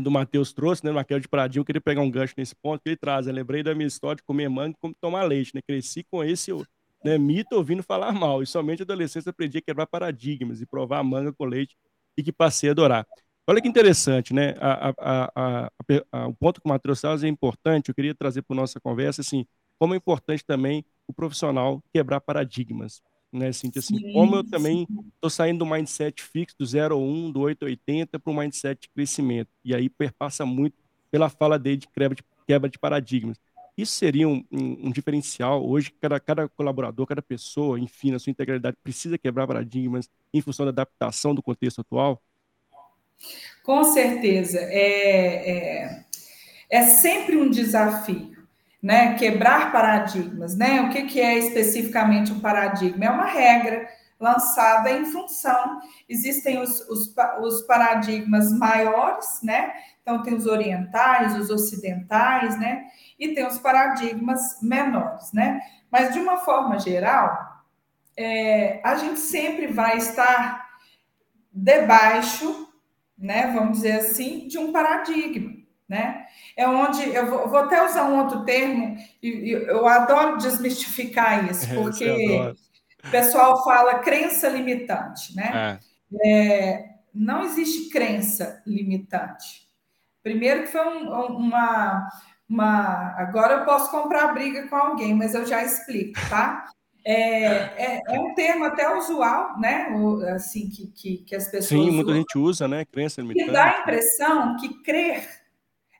[0.00, 2.90] do Matheus trouxe, né, Maquel de Pradinho, eu queria pegar um gancho nesse ponto que
[2.90, 3.26] ele traz.
[3.26, 5.60] Eu lembrei da minha história de comer manga e como tomar leite, né?
[5.66, 6.50] Cresci com esse
[7.04, 11.00] né, mito ouvindo falar mal, e somente na adolescência aprendi a quebrar paradigmas e provar
[11.00, 11.76] a manga com leite
[12.16, 13.06] e que passei a adorar.
[13.46, 14.54] Olha que interessante, né?
[14.58, 15.70] A, a,
[16.10, 19.20] a, o ponto que o Matheus traz é importante, eu queria trazer para nossa conversa,
[19.20, 19.44] assim,
[19.78, 23.02] como é importante também o profissional quebrar paradigmas
[23.34, 23.80] né, Cintia?
[23.80, 28.18] Assim, sim, como eu também estou saindo do mindset fixo, do 0 1, do 880,
[28.18, 29.50] para o mindset de crescimento.
[29.64, 30.76] E aí perpassa muito
[31.10, 33.36] pela fala dele de quebra de, quebra de paradigmas.
[33.76, 35.66] Isso seria um, um, um, diferencial.
[35.68, 40.64] Hoje, cada, cada colaborador, cada pessoa, enfim, na sua integralidade, precisa quebrar paradigmas em função
[40.64, 42.22] da adaptação do contexto atual?
[43.64, 44.60] Com certeza.
[44.60, 46.04] É, é,
[46.70, 48.33] é sempre um desafio
[48.84, 49.14] né?
[49.14, 50.82] Quebrar paradigmas, né?
[50.82, 53.06] O que, que é especificamente um paradigma?
[53.06, 53.88] É uma regra
[54.20, 55.80] lançada em função.
[56.06, 59.72] Existem os, os, os paradigmas maiores, né?
[60.02, 62.84] Então, tem os orientais, os ocidentais, né?
[63.18, 65.62] E tem os paradigmas menores, né?
[65.90, 67.64] Mas, de uma forma geral,
[68.14, 70.76] é, a gente sempre vai estar
[71.50, 72.70] debaixo,
[73.16, 73.50] né?
[73.54, 75.53] Vamos dizer assim, de um paradigma
[75.88, 76.26] né?
[76.56, 81.70] É onde eu vou, vou, até usar um outro termo, e, eu adoro desmistificar isso,
[81.70, 82.54] é, porque
[83.04, 85.78] o pessoal fala crença limitante, né?
[85.80, 85.94] É.
[86.26, 89.64] É, não existe crença limitante.
[90.22, 92.08] Primeiro que foi um, uma,
[92.48, 93.14] uma.
[93.18, 96.66] Agora eu posso comprar briga com alguém, mas eu já explico, tá?
[97.06, 99.88] É, é, é, um termo até usual, né?
[100.34, 101.66] Assim, que, que, que, as pessoas.
[101.66, 102.84] Sim, muita usam, gente usa, né?
[102.86, 103.46] Crença limitante.
[103.46, 105.43] Que dá a impressão que crer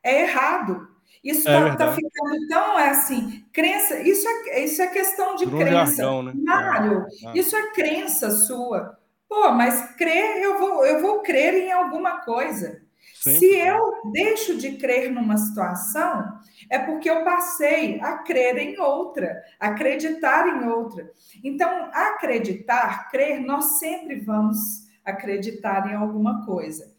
[0.04, 0.88] é errado.
[1.24, 5.46] Isso está é tá ficando tão é assim, crença, isso é, isso é questão de
[5.46, 5.96] crença.
[5.96, 6.32] Jargão, né?
[6.36, 8.98] Mário, é, isso é crença sua.
[9.26, 12.82] Pô, mas crer, eu vou, eu vou crer em alguma coisa.
[13.14, 13.38] Sempre.
[13.38, 16.38] Se eu deixo de crer numa situação,
[16.68, 21.10] é porque eu passei a crer em outra, acreditar em outra.
[21.42, 24.58] Então, acreditar, crer, nós sempre vamos
[25.02, 26.92] acreditar em alguma coisa.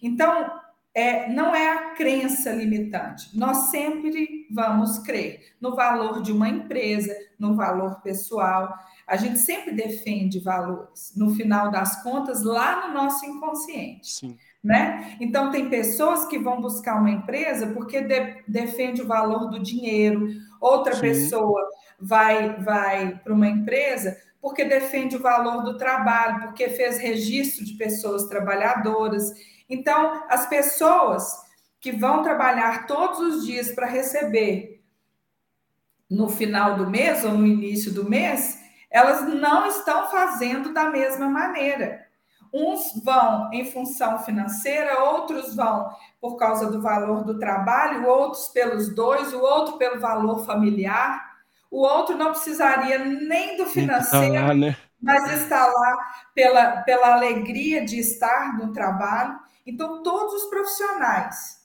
[0.00, 0.61] Então,
[0.94, 3.36] é, não é a crença limitante.
[3.36, 8.74] Nós sempre vamos crer no valor de uma empresa, no valor pessoal.
[9.06, 14.10] A gente sempre defende valores, no final das contas, lá no nosso inconsciente.
[14.10, 14.36] Sim.
[14.62, 15.16] Né?
[15.20, 20.28] Então, tem pessoas que vão buscar uma empresa porque de, defende o valor do dinheiro,
[20.60, 21.00] outra Sim.
[21.00, 27.64] pessoa vai, vai para uma empresa porque defende o valor do trabalho, porque fez registro
[27.64, 29.32] de pessoas trabalhadoras.
[29.68, 31.42] Então, as pessoas
[31.80, 34.82] que vão trabalhar todos os dias para receber
[36.08, 41.28] no final do mês ou no início do mês, elas não estão fazendo da mesma
[41.28, 42.06] maneira.
[42.52, 45.88] Uns vão em função financeira, outros vão
[46.20, 51.32] por causa do valor do trabalho, outros pelos dois, o outro pelo valor familiar,
[51.70, 54.76] o outro não precisaria nem do financeiro, tá lá, né?
[55.00, 55.98] mas está lá
[56.34, 59.40] pela, pela alegria de estar no trabalho.
[59.66, 61.62] Então, todos os profissionais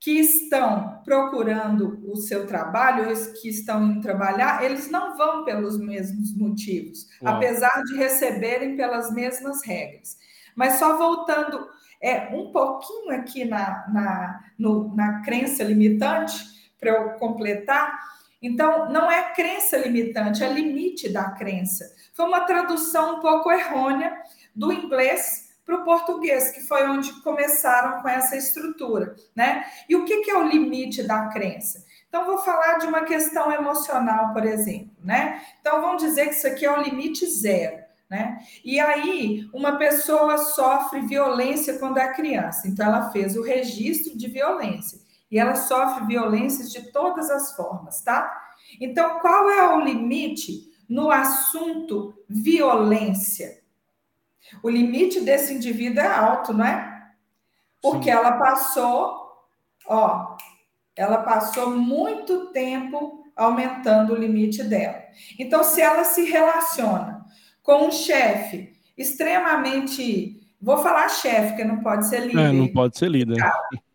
[0.00, 5.78] que estão procurando o seu trabalho, os que estão indo trabalhar, eles não vão pelos
[5.78, 7.34] mesmos motivos, Uau.
[7.34, 10.16] apesar de receberem pelas mesmas regras.
[10.54, 11.68] Mas só voltando
[12.00, 17.98] é, um pouquinho aqui na, na, no, na crença limitante, para eu completar.
[18.40, 21.84] Então, não é crença limitante, é limite da crença.
[22.14, 24.16] Foi uma tradução um pouco errônea
[24.54, 29.66] do inglês para o português, que foi onde começaram com essa estrutura, né?
[29.86, 31.84] E o que, que é o limite da crença?
[32.08, 35.42] Então, vou falar de uma questão emocional, por exemplo, né?
[35.60, 38.38] Então, vamos dizer que isso aqui é o limite zero, né?
[38.64, 44.26] E aí, uma pessoa sofre violência quando é criança, então ela fez o registro de
[44.26, 44.98] violência
[45.30, 48.34] e ela sofre violências de todas as formas, tá?
[48.80, 53.57] Então, qual é o limite no assunto violência?
[54.62, 56.98] O limite desse indivíduo é alto, não é?
[57.80, 58.10] Porque Sim.
[58.10, 59.16] ela passou,
[59.86, 60.36] ó,
[60.96, 65.00] ela passou muito tempo aumentando o limite dela.
[65.38, 67.24] Então, se ela se relaciona
[67.62, 72.48] com um chefe extremamente, vou falar chefe, que não pode ser líder.
[72.48, 73.36] É, não pode ser líder.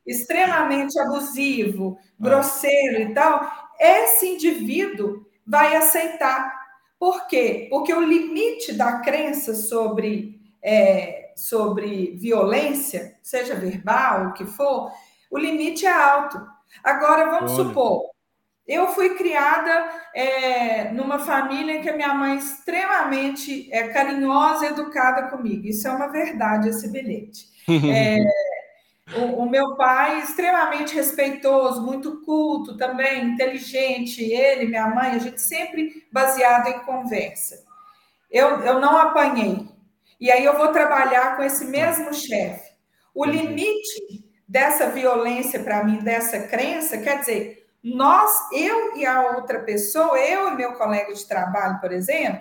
[0.08, 2.14] Extremamente abusivo, ah.
[2.20, 6.64] grosseiro e tal, esse indivíduo vai aceitar.
[6.98, 7.68] Por quê?
[7.70, 14.92] Porque o limite da crença sobre é, sobre violência, seja verbal, o que for,
[15.30, 16.42] o limite é alto.
[16.84, 17.68] Agora, vamos Olha.
[17.68, 18.14] supor,
[18.66, 24.70] eu fui criada é, numa família que a minha mãe é extremamente é, carinhosa e
[24.70, 25.68] educada comigo.
[25.68, 27.52] Isso é uma verdade, esse bilhete.
[29.06, 35.18] É, o, o, meu pai, extremamente respeitoso, muito culto também, inteligente, ele, minha mãe, a
[35.18, 37.64] gente sempre baseado em conversa.
[38.32, 39.73] Eu, eu não apanhei.
[40.24, 42.72] E aí eu vou trabalhar com esse mesmo chefe.
[43.14, 49.60] O limite dessa violência para mim, dessa crença, quer dizer, nós, eu e a outra
[49.60, 52.40] pessoa, eu e meu colega de trabalho, por exemplo,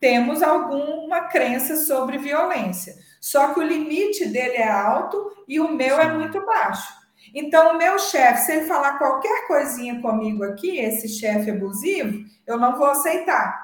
[0.00, 2.94] temos alguma crença sobre violência.
[3.20, 6.94] Só que o limite dele é alto e o meu é muito baixo.
[7.34, 12.56] Então, o meu chefe, se ele falar qualquer coisinha comigo aqui, esse chefe abusivo, eu
[12.56, 13.61] não vou aceitar.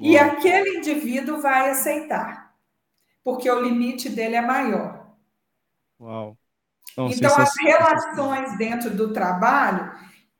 [0.00, 2.54] E aquele indivíduo vai aceitar,
[3.22, 5.14] porque o limite dele é maior.
[6.00, 6.36] Uau.
[6.96, 9.92] Não, então, as relações dentro do trabalho,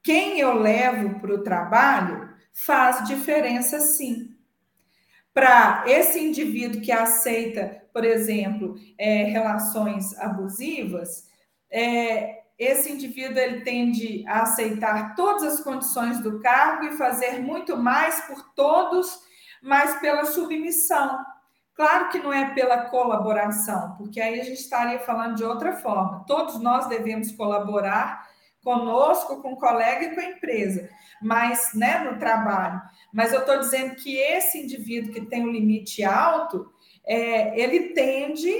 [0.02, 4.34] quem eu levo para o trabalho faz diferença sim
[5.34, 11.28] para esse indivíduo que aceita, por exemplo, é, relações abusivas,
[11.68, 17.76] é, esse indivíduo ele tende a aceitar todas as condições do cargo e fazer muito
[17.76, 19.18] mais por todos,
[19.64, 21.18] mas pela submissão.
[21.74, 26.22] Claro que não é pela colaboração, porque aí a gente estaria falando de outra forma.
[26.26, 28.28] Todos nós devemos colaborar
[28.62, 30.88] conosco, com o colega e com a empresa,
[31.20, 32.80] mas né, no trabalho.
[33.12, 36.70] Mas eu estou dizendo que esse indivíduo que tem um limite alto,
[37.04, 38.52] é, ele tende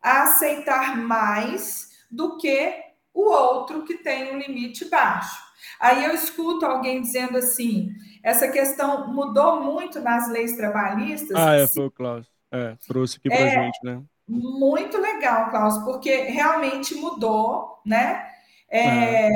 [0.00, 2.74] a aceitar mais do que
[3.12, 5.40] o outro que tem um limite baixo.
[5.78, 7.92] Aí eu escuto alguém dizendo assim:
[8.22, 11.36] essa questão mudou muito nas leis trabalhistas.
[11.36, 12.26] Ah, é, foi o Klaus.
[12.50, 14.02] É, trouxe aqui para é, gente, né?
[14.28, 18.26] Muito legal, Klaus, porque realmente mudou, né?
[18.70, 19.28] É,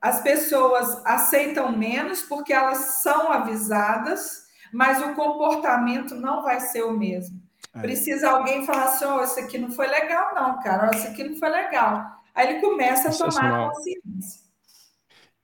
[0.00, 6.92] as pessoas aceitam menos porque elas são avisadas, mas o comportamento não vai ser o
[6.92, 7.40] mesmo.
[7.74, 7.80] É.
[7.80, 11.24] Precisa alguém falar assim: oh, isso aqui não foi legal, não, cara, oh, isso aqui
[11.24, 12.06] não foi legal.
[12.34, 14.48] Aí ele começa a tomar consciência.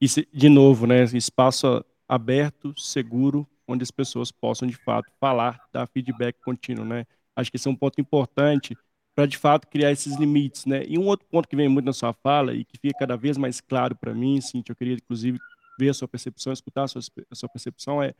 [0.00, 1.02] E, de novo, né?
[1.04, 7.06] Espaço aberto, seguro, onde as pessoas possam, de fato, falar, dar feedback contínuo, né?
[7.34, 8.76] Acho que esse é um ponto importante
[9.14, 10.84] para de fato criar esses limites, né?
[10.86, 13.36] E um outro ponto que vem muito na sua fala e que fica cada vez
[13.38, 15.38] mais claro para mim, Cintia, eu queria inclusive
[15.78, 18.14] ver a sua percepção, escutar a sua, a sua percepção é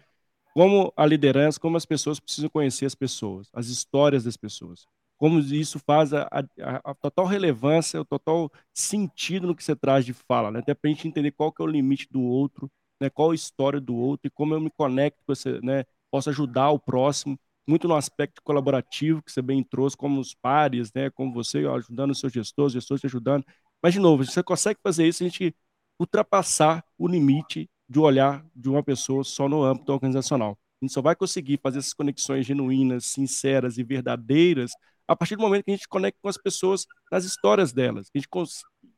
[0.54, 4.86] como a liderança, como as pessoas precisam conhecer as pessoas, as histórias das pessoas,
[5.18, 10.04] como isso faz a, a, a total relevância, o total sentido no que você traz
[10.04, 10.60] de fala, né?
[10.60, 12.70] Até para a gente entender qual que é o limite do outro,
[13.04, 13.10] né?
[13.10, 15.84] Qual a história do outro e como eu me conecto com você, né?
[16.10, 20.92] Posso ajudar o próximo muito no aspecto colaborativo que você bem trouxe, como os pares,
[20.92, 23.44] né, como você ajudando o seu gestor, os gestores te ajudando.
[23.82, 25.54] Mas, de novo, você consegue fazer isso, a gente
[25.98, 30.58] ultrapassar o limite de olhar de uma pessoa só no âmbito organizacional.
[30.80, 34.72] A gente só vai conseguir fazer essas conexões genuínas, sinceras e verdadeiras
[35.06, 38.18] a partir do momento que a gente conecta com as pessoas nas histórias delas, a
[38.18, 38.28] gente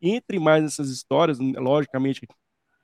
[0.01, 2.27] entre mais nessas histórias, logicamente,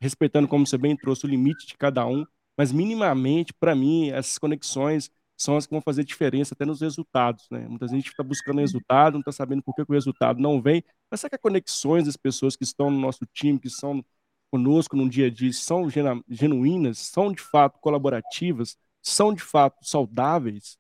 [0.02, 2.26] respeitando, como você bem trouxe, o limite de cada um,
[2.58, 7.46] mas minimamente, para mim, essas conexões são as que vão fazer diferença até nos resultados,
[7.50, 7.66] né?
[7.68, 10.84] Muita gente está buscando resultado, não está sabendo por que, que, o resultado não vem,
[11.10, 14.04] mas será que as conexões das pessoas que estão no nosso time, que são
[14.50, 15.88] conosco no dia a dia, são
[16.28, 20.76] genuínas, são de fato colaborativas, são de fato saudáveis?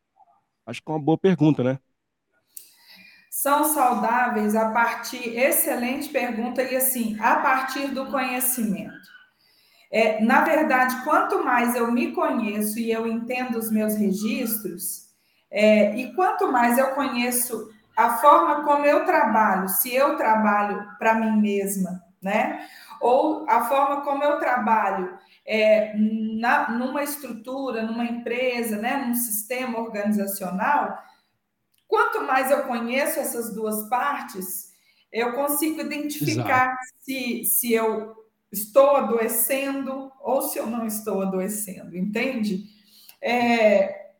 [0.66, 1.78] Acho que é uma boa pergunta, né?
[3.30, 9.11] São saudáveis a partir, excelente pergunta, e assim, a partir do conhecimento.
[9.92, 15.10] É, na verdade, quanto mais eu me conheço e eu entendo os meus registros,
[15.50, 21.14] é, e quanto mais eu conheço a forma como eu trabalho, se eu trabalho para
[21.14, 22.66] mim mesma, né?
[23.02, 28.96] Ou a forma como eu trabalho é, na, numa estrutura, numa empresa, né?
[28.96, 30.96] num sistema organizacional,
[31.86, 34.72] quanto mais eu conheço essas duas partes,
[35.12, 38.21] eu consigo identificar se, se eu
[38.52, 42.64] estou adoecendo ou se eu não estou adoecendo, entende?
[43.20, 44.10] É,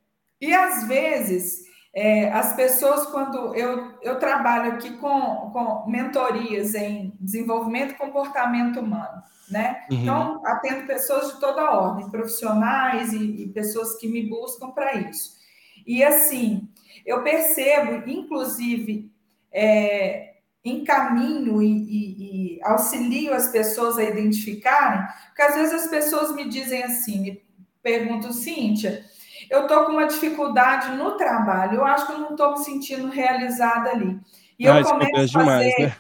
[0.41, 1.65] e às vezes,
[1.95, 8.81] é, as pessoas, quando eu, eu trabalho aqui com, com mentorias em desenvolvimento e comportamento
[8.81, 9.85] humano, né?
[9.91, 9.99] Uhum.
[9.99, 15.37] Então, atendo pessoas de toda ordem, profissionais e, e pessoas que me buscam para isso.
[15.87, 16.69] E assim,
[17.05, 19.11] eu percebo, inclusive,
[19.53, 20.32] é,
[20.65, 26.49] encaminho e, e, e, auxilio as pessoas a identificarem, porque às vezes as pessoas me
[26.49, 27.43] dizem assim, me
[27.83, 29.05] perguntam, Cíntia,
[29.51, 33.09] eu estou com uma dificuldade no trabalho, eu acho que eu não estou me sentindo
[33.09, 34.21] realizada ali.
[34.59, 35.39] E ah, eu começo a fazer.
[35.39, 35.97] Demais, né?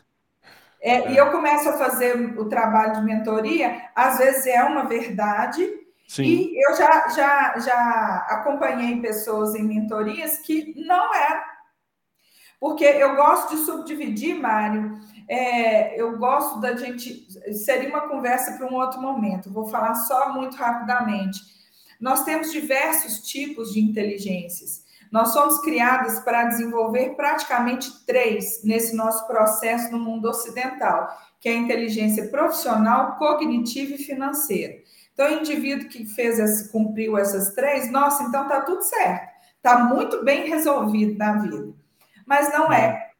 [0.81, 1.13] é, é.
[1.13, 5.69] E eu começo a fazer o trabalho de mentoria, às vezes é uma verdade,
[6.07, 6.23] Sim.
[6.23, 11.43] e eu já, já, já acompanhei pessoas em mentorias que não é
[12.63, 14.97] Porque eu gosto de subdividir, Mário,
[15.29, 17.27] é, eu gosto da gente.
[17.53, 21.41] Seria uma conversa para um outro momento, vou falar só muito rapidamente.
[22.01, 24.85] Nós temos diversos tipos de inteligências.
[25.11, 31.09] Nós somos criadas para desenvolver praticamente três nesse nosso processo no mundo ocidental,
[31.41, 34.75] que é a inteligência profissional, cognitiva e financeira.
[35.13, 39.81] Então, o indivíduo que fez esse, cumpriu essas três, nossa, então tá tudo certo, tá
[39.81, 41.82] muito bem resolvido na vida.
[42.27, 43.11] Mas não é,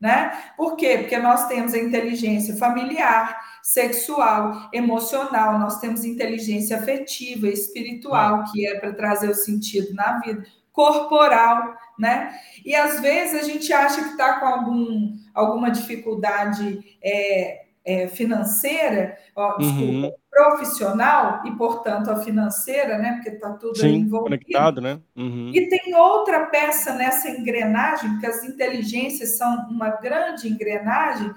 [0.00, 0.52] né?
[0.56, 0.98] Por quê?
[0.98, 8.78] Porque nós temos a inteligência familiar, sexual, emocional, nós temos inteligência afetiva, espiritual, que é
[8.78, 12.38] para trazer o sentido na vida, corporal, né?
[12.64, 19.18] E às vezes a gente acha que está com algum, alguma dificuldade é, é, financeira,
[19.36, 20.12] ó, desculpa, uhum.
[20.30, 23.14] profissional e, portanto, a financeira, né?
[23.14, 24.24] Porque está tudo Sim, envolvido.
[24.24, 24.98] conectado, né?
[25.14, 25.50] Uhum.
[25.52, 31.30] E tem outra peça nessa engrenagem, porque as inteligências são uma grande engrenagem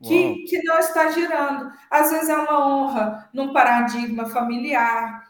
[0.00, 1.72] que, que não está girando.
[1.90, 5.26] Às vezes é uma honra num paradigma familiar,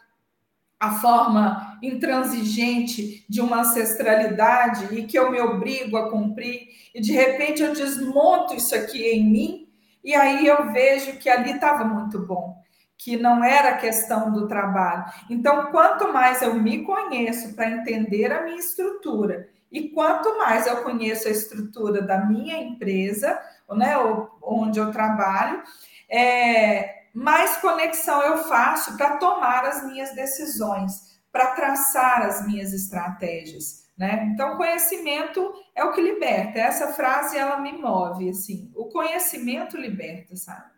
[0.79, 7.11] a forma intransigente de uma ancestralidade e que eu me obrigo a cumprir, e de
[7.11, 9.68] repente eu desmonto isso aqui em mim
[10.09, 12.59] e aí eu vejo que ali estava muito bom,
[12.97, 15.05] que não era questão do trabalho.
[15.29, 20.77] Então, quanto mais eu me conheço para entender a minha estrutura, e quanto mais eu
[20.81, 23.39] conheço a estrutura da minha empresa,
[23.69, 23.93] né,
[24.41, 25.61] onde eu trabalho,
[26.09, 33.85] é, mais conexão eu faço para tomar as minhas decisões, para traçar as minhas estratégias.
[33.99, 34.29] Né?
[34.33, 36.57] Então, conhecimento é o que liberta.
[36.57, 38.71] Essa frase ela me move, assim.
[38.73, 40.71] O conhecimento liberta, sabe?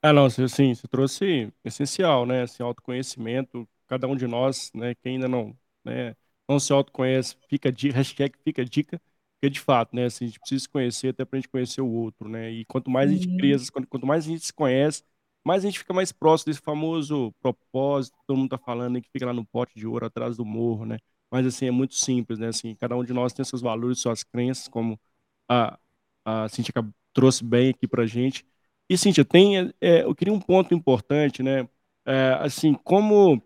[0.00, 2.44] Ah, não, assim, você trouxe essencial, né?
[2.44, 4.94] Esse autoconhecimento, cada um de nós, né?
[4.94, 6.14] Quem ainda não, né?
[6.48, 9.00] Não se autoconhece, fica de hashtag fica dica,
[9.34, 10.04] porque de fato, né?
[10.04, 12.48] Assim, a gente precisa se conhecer até para a gente conhecer o outro, né?
[12.50, 13.36] E quanto mais a gente uhum.
[13.38, 15.02] cria, quanto, quanto mais a gente se conhece,
[15.44, 19.10] mais a gente fica mais próximo desse famoso propósito, todo mundo tá falando, né, que
[19.10, 20.98] fica lá no pote de ouro atrás do morro, né?
[21.32, 22.48] Mas assim, é muito simples, né?
[22.48, 25.00] Assim, cada um de nós tem seus valores, suas crenças, como
[25.48, 25.78] a,
[26.24, 26.74] a Cintia
[27.14, 28.46] trouxe bem aqui pra gente.
[28.88, 31.68] E, Cintia, tem, é, eu queria um ponto importante, né?
[32.06, 33.42] É, assim, como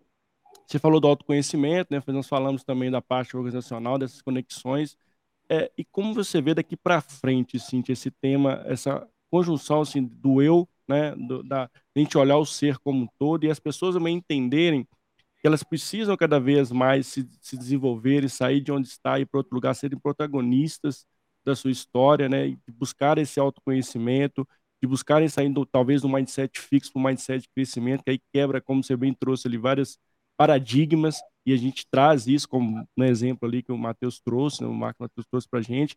[0.67, 2.03] você falou do autoconhecimento, né?
[2.09, 4.97] Nós falamos também da parte organizacional, dessas conexões,
[5.49, 10.43] é, e como você vê daqui para frente, Cintia, esse tema, essa conjunção assim, do
[10.43, 11.15] eu, né?
[11.17, 14.87] Do, da, a gente olhar o ser como um todo e as pessoas também entenderem
[15.47, 19.39] elas precisam cada vez mais se, se desenvolver e sair de onde está e para
[19.39, 21.07] outro lugar, serem protagonistas
[21.45, 22.49] da sua história, né?
[22.49, 24.47] E buscar esse autoconhecimento,
[24.83, 28.61] de buscarem saindo talvez do mindset fixo para um mindset de crescimento, que aí quebra,
[28.61, 29.99] como você bem trouxe ali, vários
[30.37, 34.69] paradigmas, e a gente traz isso como um exemplo ali que o Matheus trouxe, né?
[34.69, 35.97] o Marco Matheus trouxe para a gente.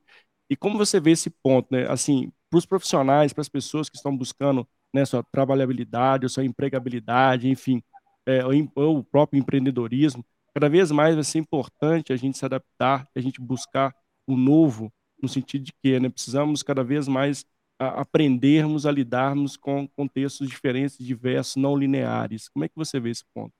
[0.49, 1.87] E como você vê esse ponto, né?
[1.89, 7.49] Assim, para os profissionais, para as pessoas que estão buscando né, sua trabalhabilidade, sua empregabilidade,
[7.49, 7.81] enfim,
[8.25, 8.43] é,
[8.75, 13.39] o próprio empreendedorismo, cada vez mais vai ser importante a gente se adaptar, a gente
[13.39, 13.95] buscar
[14.27, 14.91] o novo,
[15.21, 17.45] no sentido de que né, precisamos cada vez mais
[17.79, 22.49] a, aprendermos a lidarmos com contextos diferentes, diversos, não lineares.
[22.49, 23.53] Como é que você vê esse ponto?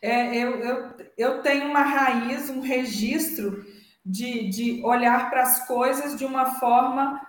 [0.00, 3.64] É, eu, eu, eu tenho uma raiz, um registro
[4.04, 7.20] de, de olhar para as coisas de uma forma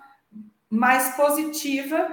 [0.70, 2.10] mais positiva,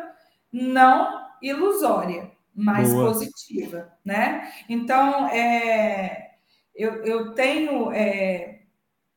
[0.52, 2.29] não ilusória
[2.60, 3.08] mais Boa.
[3.08, 4.52] positiva, né?
[4.68, 6.32] Então, é,
[6.74, 7.90] eu, eu tenho.
[7.92, 8.60] É,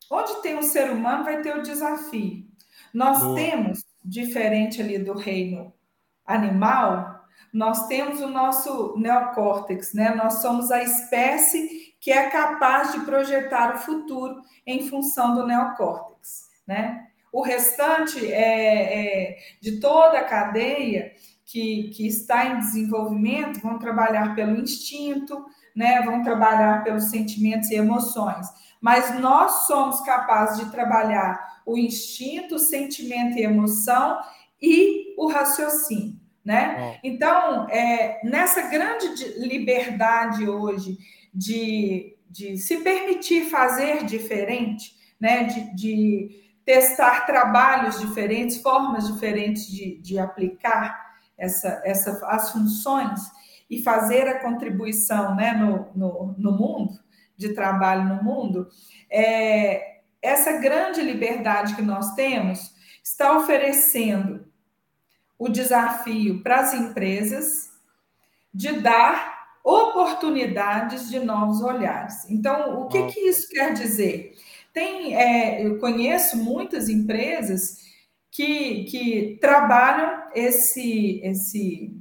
[0.09, 2.45] onde tem um ser humano, vai ter o desafio.
[2.93, 3.35] Nós Boa.
[3.35, 5.73] temos, diferente ali do reino
[6.25, 10.13] animal, nós temos o nosso neocórtex, né?
[10.15, 16.49] Nós somos a espécie que é capaz de projetar o futuro em função do neocórtex,
[16.67, 17.07] né?
[17.31, 21.13] O restante é, é de toda a cadeia
[21.45, 27.75] que, que está em desenvolvimento vão trabalhar pelo instinto, né, vão trabalhar pelos sentimentos e
[27.75, 28.47] emoções.
[28.81, 34.19] Mas nós somos capazes de trabalhar o instinto, o sentimento e emoção
[34.61, 36.21] e o raciocínio.
[36.43, 36.99] Né?
[37.01, 40.97] Então, é, nessa grande liberdade hoje
[41.33, 45.45] de, de se permitir fazer diferente, né?
[45.45, 51.02] de, de testar trabalhos diferentes, formas diferentes de, de aplicar
[51.37, 53.19] essa, essa, as funções
[53.69, 56.99] e fazer a contribuição né, no, no, no mundo,
[57.35, 58.67] de trabalho no mundo,
[59.09, 62.73] é, essa grande liberdade que nós temos
[63.03, 64.45] está oferecendo
[65.37, 67.71] o desafio para as empresas
[68.53, 72.29] de dar oportunidades de novos olhares.
[72.29, 74.35] Então, o que, que isso quer dizer?
[74.73, 77.79] Tem, é, eu conheço muitas empresas
[78.33, 81.95] que, que trabalham esse, esse,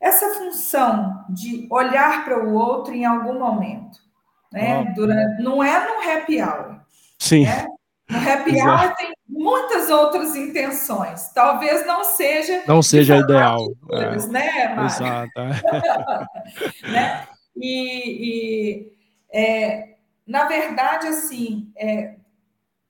[0.00, 3.98] essa função de olhar para o outro em algum momento.
[4.52, 4.92] Né?
[4.96, 6.80] Durante, não é no happy hour.
[7.18, 7.44] Sim.
[7.44, 7.66] Né?
[8.10, 11.32] No happy hour tem muitas outras intenções.
[11.32, 12.64] Talvez não seja.
[12.66, 13.68] Não seja ideal.
[13.92, 14.26] É.
[14.26, 14.86] Né, Mário?
[14.86, 15.40] Exato.
[16.90, 17.28] né?
[17.56, 18.92] E, e
[19.32, 19.94] é,
[20.26, 22.16] na verdade, assim, é,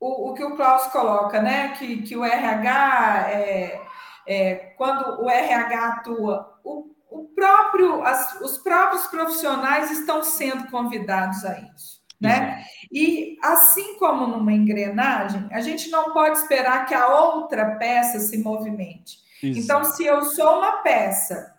[0.03, 1.69] o, o, que o Klaus coloca, né?
[1.77, 3.81] Que, que o RH, é,
[4.27, 11.45] é, quando o RH atua, o, o próprio, as, os próprios profissionais estão sendo convidados
[11.45, 12.03] a isso.
[12.19, 12.63] Né?
[12.89, 18.37] E assim como numa engrenagem, a gente não pode esperar que a outra peça se
[18.37, 19.17] movimente.
[19.41, 19.59] Exato.
[19.59, 21.53] Então, se eu sou uma peça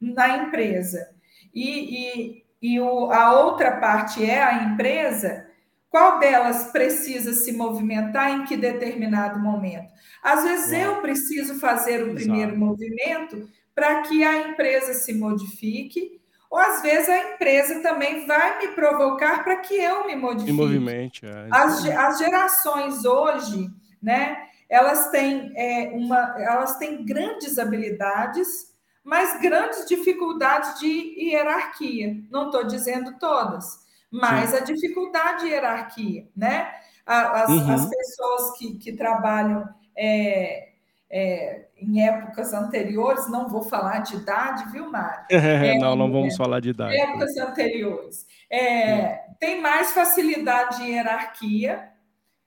[0.00, 1.10] na empresa
[1.54, 5.47] e, e, e o, a outra parte é a empresa,
[5.90, 9.92] qual delas precisa se movimentar em que determinado momento?
[10.22, 12.14] Às vezes eu preciso fazer o Exato.
[12.14, 16.18] primeiro movimento para que a empresa se modifique
[16.50, 20.52] ou às vezes a empresa também vai me provocar para que eu me modifique.
[20.52, 21.26] movimente.
[21.26, 21.46] É.
[21.50, 23.68] As, as gerações hoje,
[24.02, 24.44] né?
[24.68, 32.16] Elas têm é, uma, elas têm grandes habilidades, mas grandes dificuldades de hierarquia.
[32.30, 33.78] Não estou dizendo todas,
[34.10, 36.72] mas a dificuldade de hierarquia, né?
[37.04, 37.74] As, uhum.
[37.74, 40.68] as pessoas que, que trabalham é,
[41.10, 45.26] é, em épocas anteriores, não vou falar de idade, viu, Mário?
[45.30, 46.96] É, não, não vamos falar de idade.
[46.96, 48.26] Épocas anteriores.
[48.50, 51.88] É, tem mais facilidade de hierarquia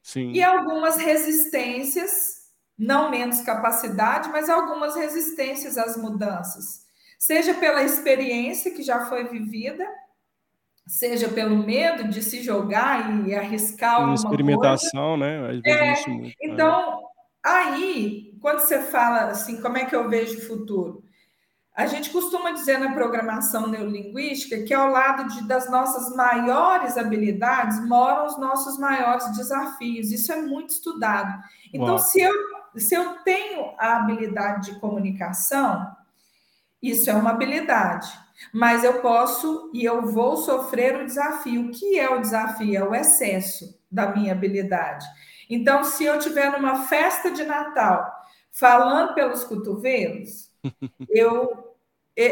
[0.02, 0.32] Sim.
[0.32, 2.42] e algumas resistências,
[2.78, 6.82] não menos capacidade, mas algumas resistências às mudanças.
[7.18, 9.88] Seja pela experiência que já foi vivida,
[10.88, 15.52] seja pelo medo de se jogar e arriscar alguma experimentação, coisa.
[15.52, 15.62] né?
[15.66, 16.34] É, muito, né?
[16.42, 17.12] então,
[17.44, 21.04] Aí, quando você fala assim, como é que eu vejo o futuro?
[21.76, 27.84] A gente costuma dizer na programação neurolinguística que ao lado de, das nossas maiores habilidades
[27.88, 30.12] moram os nossos maiores desafios.
[30.12, 31.42] Isso é muito estudado.
[31.74, 32.34] Então, se eu,
[32.76, 35.90] se eu tenho a habilidade de comunicação,
[36.84, 38.12] isso é uma habilidade.
[38.54, 41.68] Mas eu posso e eu vou sofrer o desafio.
[41.68, 42.76] O que é o desafio?
[42.76, 45.06] É o excesso da minha habilidade.
[45.50, 48.10] Então, se eu tiver numa festa de Natal
[48.52, 50.50] falando pelos cotovelos,
[51.10, 51.68] eu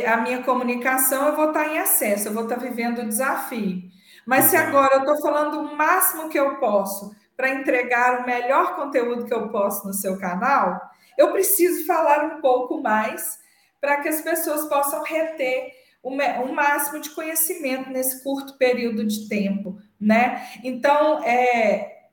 [0.07, 3.81] a minha comunicação eu vou estar em excesso, eu vou estar vivendo o desafio.
[4.25, 8.75] Mas se agora eu estou falando o máximo que eu posso para entregar o melhor
[8.75, 10.79] conteúdo que eu posso no seu canal,
[11.17, 13.39] eu preciso falar um pouco mais
[13.79, 15.71] para que as pessoas possam reter
[16.01, 20.49] o máximo de conhecimento nesse curto período de tempo, né?
[20.63, 22.07] Então, é,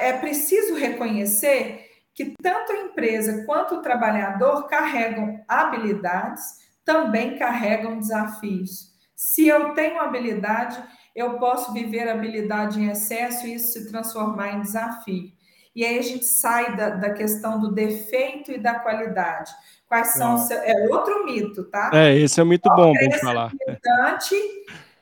[0.00, 8.92] é preciso reconhecer que tanto a empresa quanto o trabalhador carregam habilidades, também carregam desafios.
[9.16, 10.82] Se eu tenho habilidade,
[11.14, 15.32] eu posso viver habilidade em excesso e isso se transformar em desafio.
[15.74, 19.52] E aí a gente sai da, da questão do defeito e da qualidade.
[19.88, 21.90] Quais são os É outro mito, tá?
[21.92, 23.52] É, esse é um mito bom para falar.
[23.66, 24.34] Limitante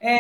[0.01, 0.17] é,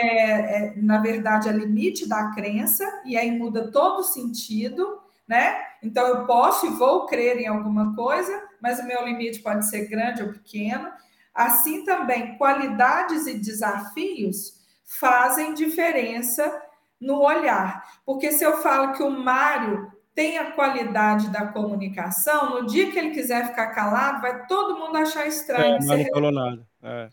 [0.67, 5.57] é, na verdade, é limite da crença, e aí muda todo o sentido, né?
[5.83, 9.89] Então, eu posso e vou crer em alguma coisa, mas o meu limite pode ser
[9.89, 10.89] grande ou pequeno.
[11.35, 16.63] Assim também, qualidades e desafios fazem diferença
[17.01, 17.83] no olhar.
[18.07, 22.99] Porque se eu falo que o Mário tem a qualidade da comunicação, no dia que
[22.99, 25.77] ele quiser ficar calado, vai todo mundo achar estranho.
[25.77, 26.67] É, não falou nada.
[26.83, 27.09] É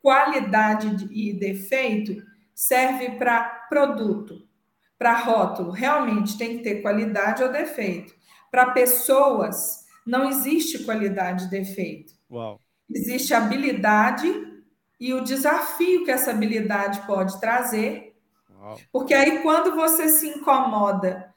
[0.00, 2.22] qualidade e defeito
[2.54, 4.46] serve para produto,
[4.98, 5.70] para rótulo.
[5.70, 8.14] Realmente tem que ter qualidade ou defeito.
[8.50, 12.14] Para pessoas, não existe qualidade e defeito.
[12.30, 12.58] Uau.
[12.88, 14.28] Existe habilidade
[14.98, 18.16] e o desafio que essa habilidade pode trazer.
[18.50, 18.78] Uau.
[18.92, 21.29] Porque aí, quando você se incomoda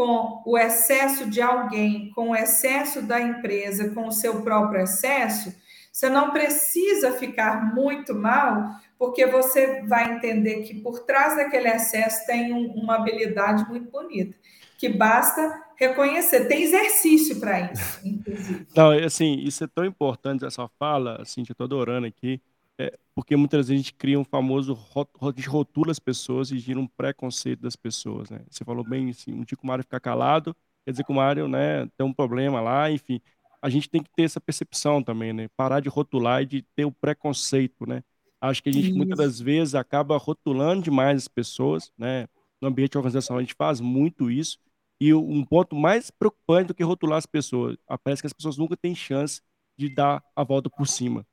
[0.00, 5.54] com o excesso de alguém, com o excesso da empresa, com o seu próprio excesso,
[5.92, 12.24] você não precisa ficar muito mal, porque você vai entender que por trás daquele excesso
[12.26, 14.34] tem um, uma habilidade muito bonita,
[14.78, 16.48] que basta reconhecer.
[16.48, 18.66] Tem exercício para isso, inclusive.
[18.74, 22.40] Não, assim, isso é tão importante, essa fala, assim, eu estou adorando aqui,
[22.80, 24.78] é, porque muitas vezes a gente cria um famoso,
[25.20, 28.40] a gente rotula as pessoas e gira um preconceito das pessoas, né?
[28.50, 30.54] Você falou bem, assim, um dia que o Mário ficar calado,
[30.84, 33.20] quer dizer que o Mário, né, tem um problema lá, enfim
[33.62, 35.48] a gente tem que ter essa percepção também, né?
[35.56, 38.02] Parar de rotular e de ter o preconceito, né?
[38.40, 38.96] Acho que a gente Isso.
[38.96, 42.26] muitas das vezes acaba rotulando demais as pessoas, né?
[42.60, 44.58] no ambiente organizacional a gente faz muito isso,
[45.00, 48.76] e um ponto mais preocupante do que rotular as pessoas, parece que as pessoas nunca
[48.76, 49.40] têm chance
[49.78, 51.26] de dar a volta por cima.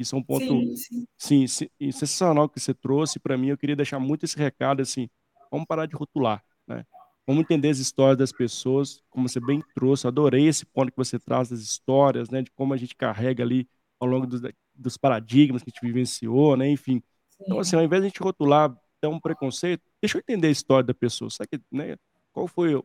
[0.00, 1.06] Isso é um ponto, sim, sim.
[1.18, 3.48] sim, sim sensacional que você trouxe para mim.
[3.48, 5.08] Eu queria deixar muito esse recado assim,
[5.50, 6.84] vamos parar de rotular, né?
[7.26, 10.06] Vamos entender as histórias das pessoas, como você bem trouxe.
[10.06, 12.42] Adorei esse ponto que você traz das histórias, né?
[12.42, 13.68] De como a gente carrega ali
[14.00, 14.40] ao longo dos,
[14.74, 16.68] dos paradigmas que a gente vivenciou, né?
[16.68, 17.02] Enfim.
[17.40, 20.50] Então, assim, ao invés de a gente rotular, ter um preconceito, deixa eu entender a
[20.50, 21.30] história da pessoa.
[21.30, 21.96] Sabe, né?
[22.32, 22.84] Qual foi o,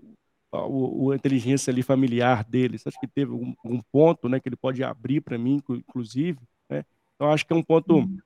[0.52, 2.78] o, a inteligência ali familiar dele?
[2.78, 4.40] Você acha que teve um, um ponto, né?
[4.40, 6.40] Que ele pode abrir para mim, inclusive?
[7.16, 8.18] Então, acho que é um ponto uhum.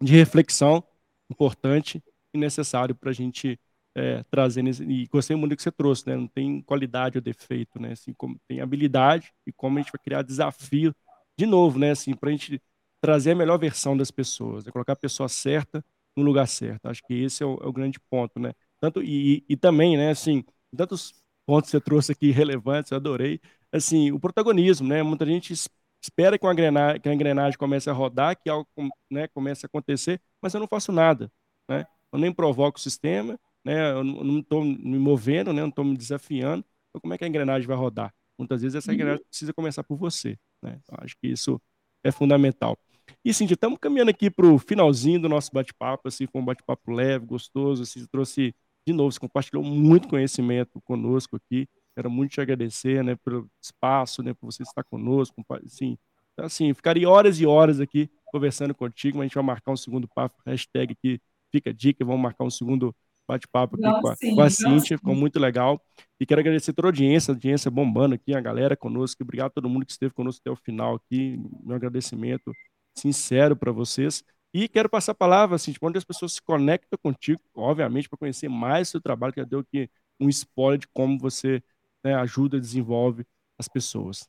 [0.00, 0.82] de reflexão
[1.30, 2.02] importante
[2.34, 3.58] e necessário para a gente
[3.94, 4.62] é, trazer.
[4.62, 6.16] Nesse, e gostei muito do que você trouxe, né?
[6.16, 7.92] Não tem qualidade ou defeito, né?
[7.92, 10.94] Assim, como tem habilidade e como a gente vai criar desafio
[11.38, 11.90] de novo, né?
[11.90, 12.60] Assim, para a gente
[13.00, 14.70] trazer a melhor versão das pessoas, né?
[14.70, 15.84] colocar a pessoa certa
[16.16, 16.86] no lugar certo.
[16.86, 18.52] Acho que esse é o, é o grande ponto, né?
[18.80, 20.10] Tanto e, e, também, né?
[20.10, 20.44] Assim,
[20.76, 21.14] tantos
[21.46, 23.40] pontos que você trouxe aqui relevantes, eu adorei.
[23.72, 25.02] Assim, o protagonismo, né?
[25.02, 25.54] Muita gente
[26.02, 28.68] espera que, uma engrenagem, que a engrenagem comece a rodar, que algo
[29.10, 31.30] né, comece a acontecer, mas eu não faço nada.
[31.68, 31.86] Né?
[32.12, 33.92] Eu nem provoco o sistema, né?
[33.92, 35.62] eu não estou me movendo, né?
[35.62, 36.64] não estou me desafiando.
[36.90, 38.12] Então, como é que a engrenagem vai rodar?
[38.36, 38.94] Muitas vezes essa uhum.
[38.94, 40.36] engrenagem precisa começar por você.
[40.62, 40.80] Né?
[40.82, 41.60] Então, acho que isso
[42.02, 42.76] é fundamental.
[43.24, 46.08] E, Cintia, estamos caminhando aqui para o finalzinho do nosso bate-papo.
[46.08, 47.82] Assim, foi um bate-papo leve, gostoso.
[47.82, 48.54] Assim, trouxe,
[48.86, 51.68] de novo, você compartilhou muito conhecimento conosco aqui.
[51.94, 55.98] Quero muito te agradecer, né, pelo espaço, né, por você estar conosco, assim,
[56.38, 60.08] assim, ficaria horas e horas aqui conversando contigo, mas a gente vai marcar um segundo
[60.08, 61.20] papo, hashtag aqui,
[61.50, 62.94] fica a dica, vamos marcar um segundo
[63.28, 65.80] bate-papo aqui com a, sim, com a Cíntia, ficou muito legal.
[66.18, 69.50] E quero agradecer toda a audiência, a audiência bombando aqui, a galera conosco, obrigado a
[69.50, 72.52] todo mundo que esteve conosco até o final aqui, meu agradecimento
[72.96, 74.24] sincero para vocês.
[74.54, 78.48] E quero passar a palavra, assim, onde as pessoas se conectam contigo, obviamente, para conhecer
[78.48, 79.88] mais o seu trabalho, que já deu aqui
[80.20, 81.62] um spoiler de como você
[82.02, 83.26] né, ajuda, desenvolve
[83.58, 84.28] as pessoas.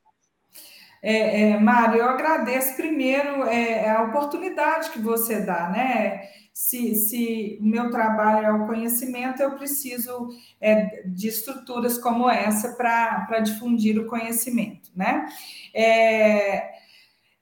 [1.01, 6.30] É, é, Mário, eu agradeço primeiro é, a oportunidade que você dá, né?
[6.53, 10.30] Se, se o meu trabalho é o conhecimento, eu preciso
[10.61, 15.28] é, de estruturas como essa para difundir o conhecimento, né?
[15.74, 16.71] É,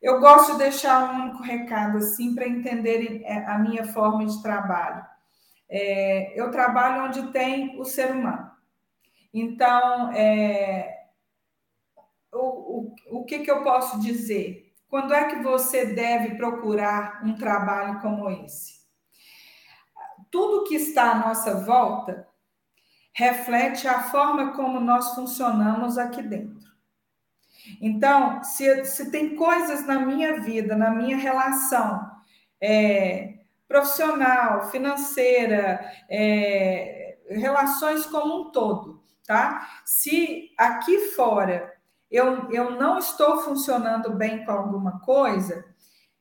[0.01, 4.41] eu gosto de deixar um único recado assim para entenderem é, a minha forma de
[4.41, 5.05] trabalho.
[5.69, 8.49] É, eu trabalho onde tem o ser humano.
[9.33, 11.07] Então, é,
[12.33, 14.73] o, o, o que, que eu posso dizer?
[14.87, 18.81] Quando é que você deve procurar um trabalho como esse?
[20.29, 22.27] Tudo que está à nossa volta
[23.13, 26.69] reflete a forma como nós funcionamos aqui dentro.
[27.81, 32.09] Então, se, se tem coisas na minha vida, na minha relação
[32.59, 35.79] é, profissional, financeira,
[36.09, 39.67] é, relações como um todo, tá?
[39.85, 41.73] Se aqui fora
[42.09, 45.65] eu, eu não estou funcionando bem com alguma coisa,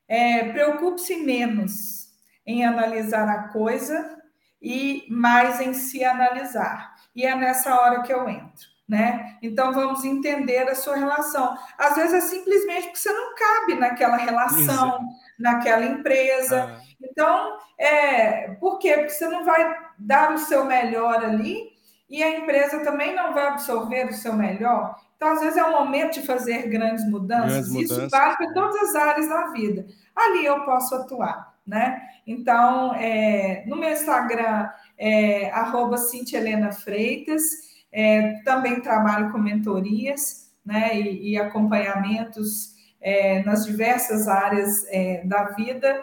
[0.06, 2.08] é, preocupe-se menos
[2.46, 4.18] em analisar a coisa
[4.62, 6.94] e mais em se analisar.
[7.14, 8.70] E é nessa hora que eu entro.
[8.88, 9.38] Né?
[9.40, 11.56] Então vamos entender a sua relação.
[11.78, 15.08] Às vezes é simplesmente porque você não cabe naquela relação, Isso.
[15.38, 16.76] naquela empresa.
[16.76, 16.82] Ah.
[17.00, 18.94] Então, é, por quê?
[18.94, 21.69] Porque você não vai dar o seu melhor ali
[22.10, 24.96] e a empresa também não vai absorver o seu melhor.
[25.16, 27.68] Então, às vezes, é o momento de fazer grandes mudanças.
[27.68, 27.98] Grandes mudanças.
[27.98, 29.86] Isso vale para todas as áreas da vida.
[30.16, 32.02] Ali eu posso atuar, né?
[32.26, 35.96] Então, é, no meu Instagram, é, arroba
[36.32, 37.42] Helena Freitas,
[37.92, 45.44] é, também trabalho com mentorias né, e, e acompanhamentos é, nas diversas áreas é, da
[45.44, 46.02] vida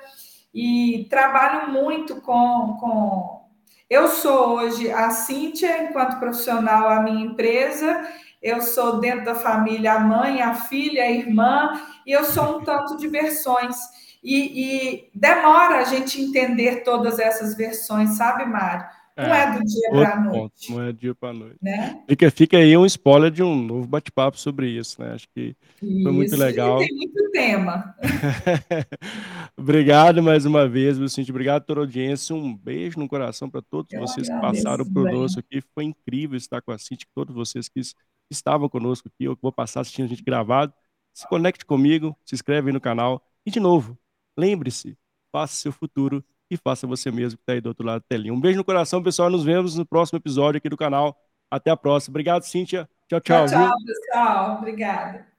[0.53, 3.46] e trabalho muito com, com
[3.89, 8.07] eu sou hoje a Cíntia, enquanto profissional, a minha empresa.
[8.41, 12.63] Eu sou dentro da família a mãe, a filha, a irmã, e eu sou um
[12.63, 13.75] tanto de versões.
[14.23, 18.85] E, e demora a gente entender todas essas versões, sabe, Mário?
[19.17, 20.37] Não é, é do dia para a noite.
[20.37, 21.57] Ponto, não é dia para a noite.
[21.59, 22.03] Né?
[22.07, 25.13] Fica, fica aí um spoiler de um novo bate-papo sobre isso, né?
[25.13, 26.77] Acho que isso, foi muito legal.
[26.77, 27.95] tem muito tema.
[29.57, 31.31] Obrigado mais uma vez, Vicente.
[31.31, 32.35] Obrigado a toda a audiência.
[32.35, 35.61] Um beijo no coração para todos Eu vocês que passaram conosco aqui.
[35.73, 37.81] Foi incrível estar com a Cintia, todos vocês que
[38.29, 40.73] estavam conosco aqui, eu vou passar assistindo a gente gravado.
[41.13, 43.23] Se conecte comigo, se inscreve aí no canal.
[43.45, 43.97] E, de novo,
[44.37, 44.95] lembre-se,
[45.31, 48.33] faça seu futuro e faça você mesmo que está aí do outro lado da telinha.
[48.33, 49.29] Um beijo no coração, pessoal.
[49.29, 51.17] Nos vemos no próximo episódio aqui do canal.
[51.49, 52.11] Até a próxima.
[52.13, 52.89] Obrigado, Cíntia.
[53.07, 53.45] Tchau, tchau.
[53.47, 54.57] Tchau, tchau pessoal.
[54.57, 55.36] Obrigada.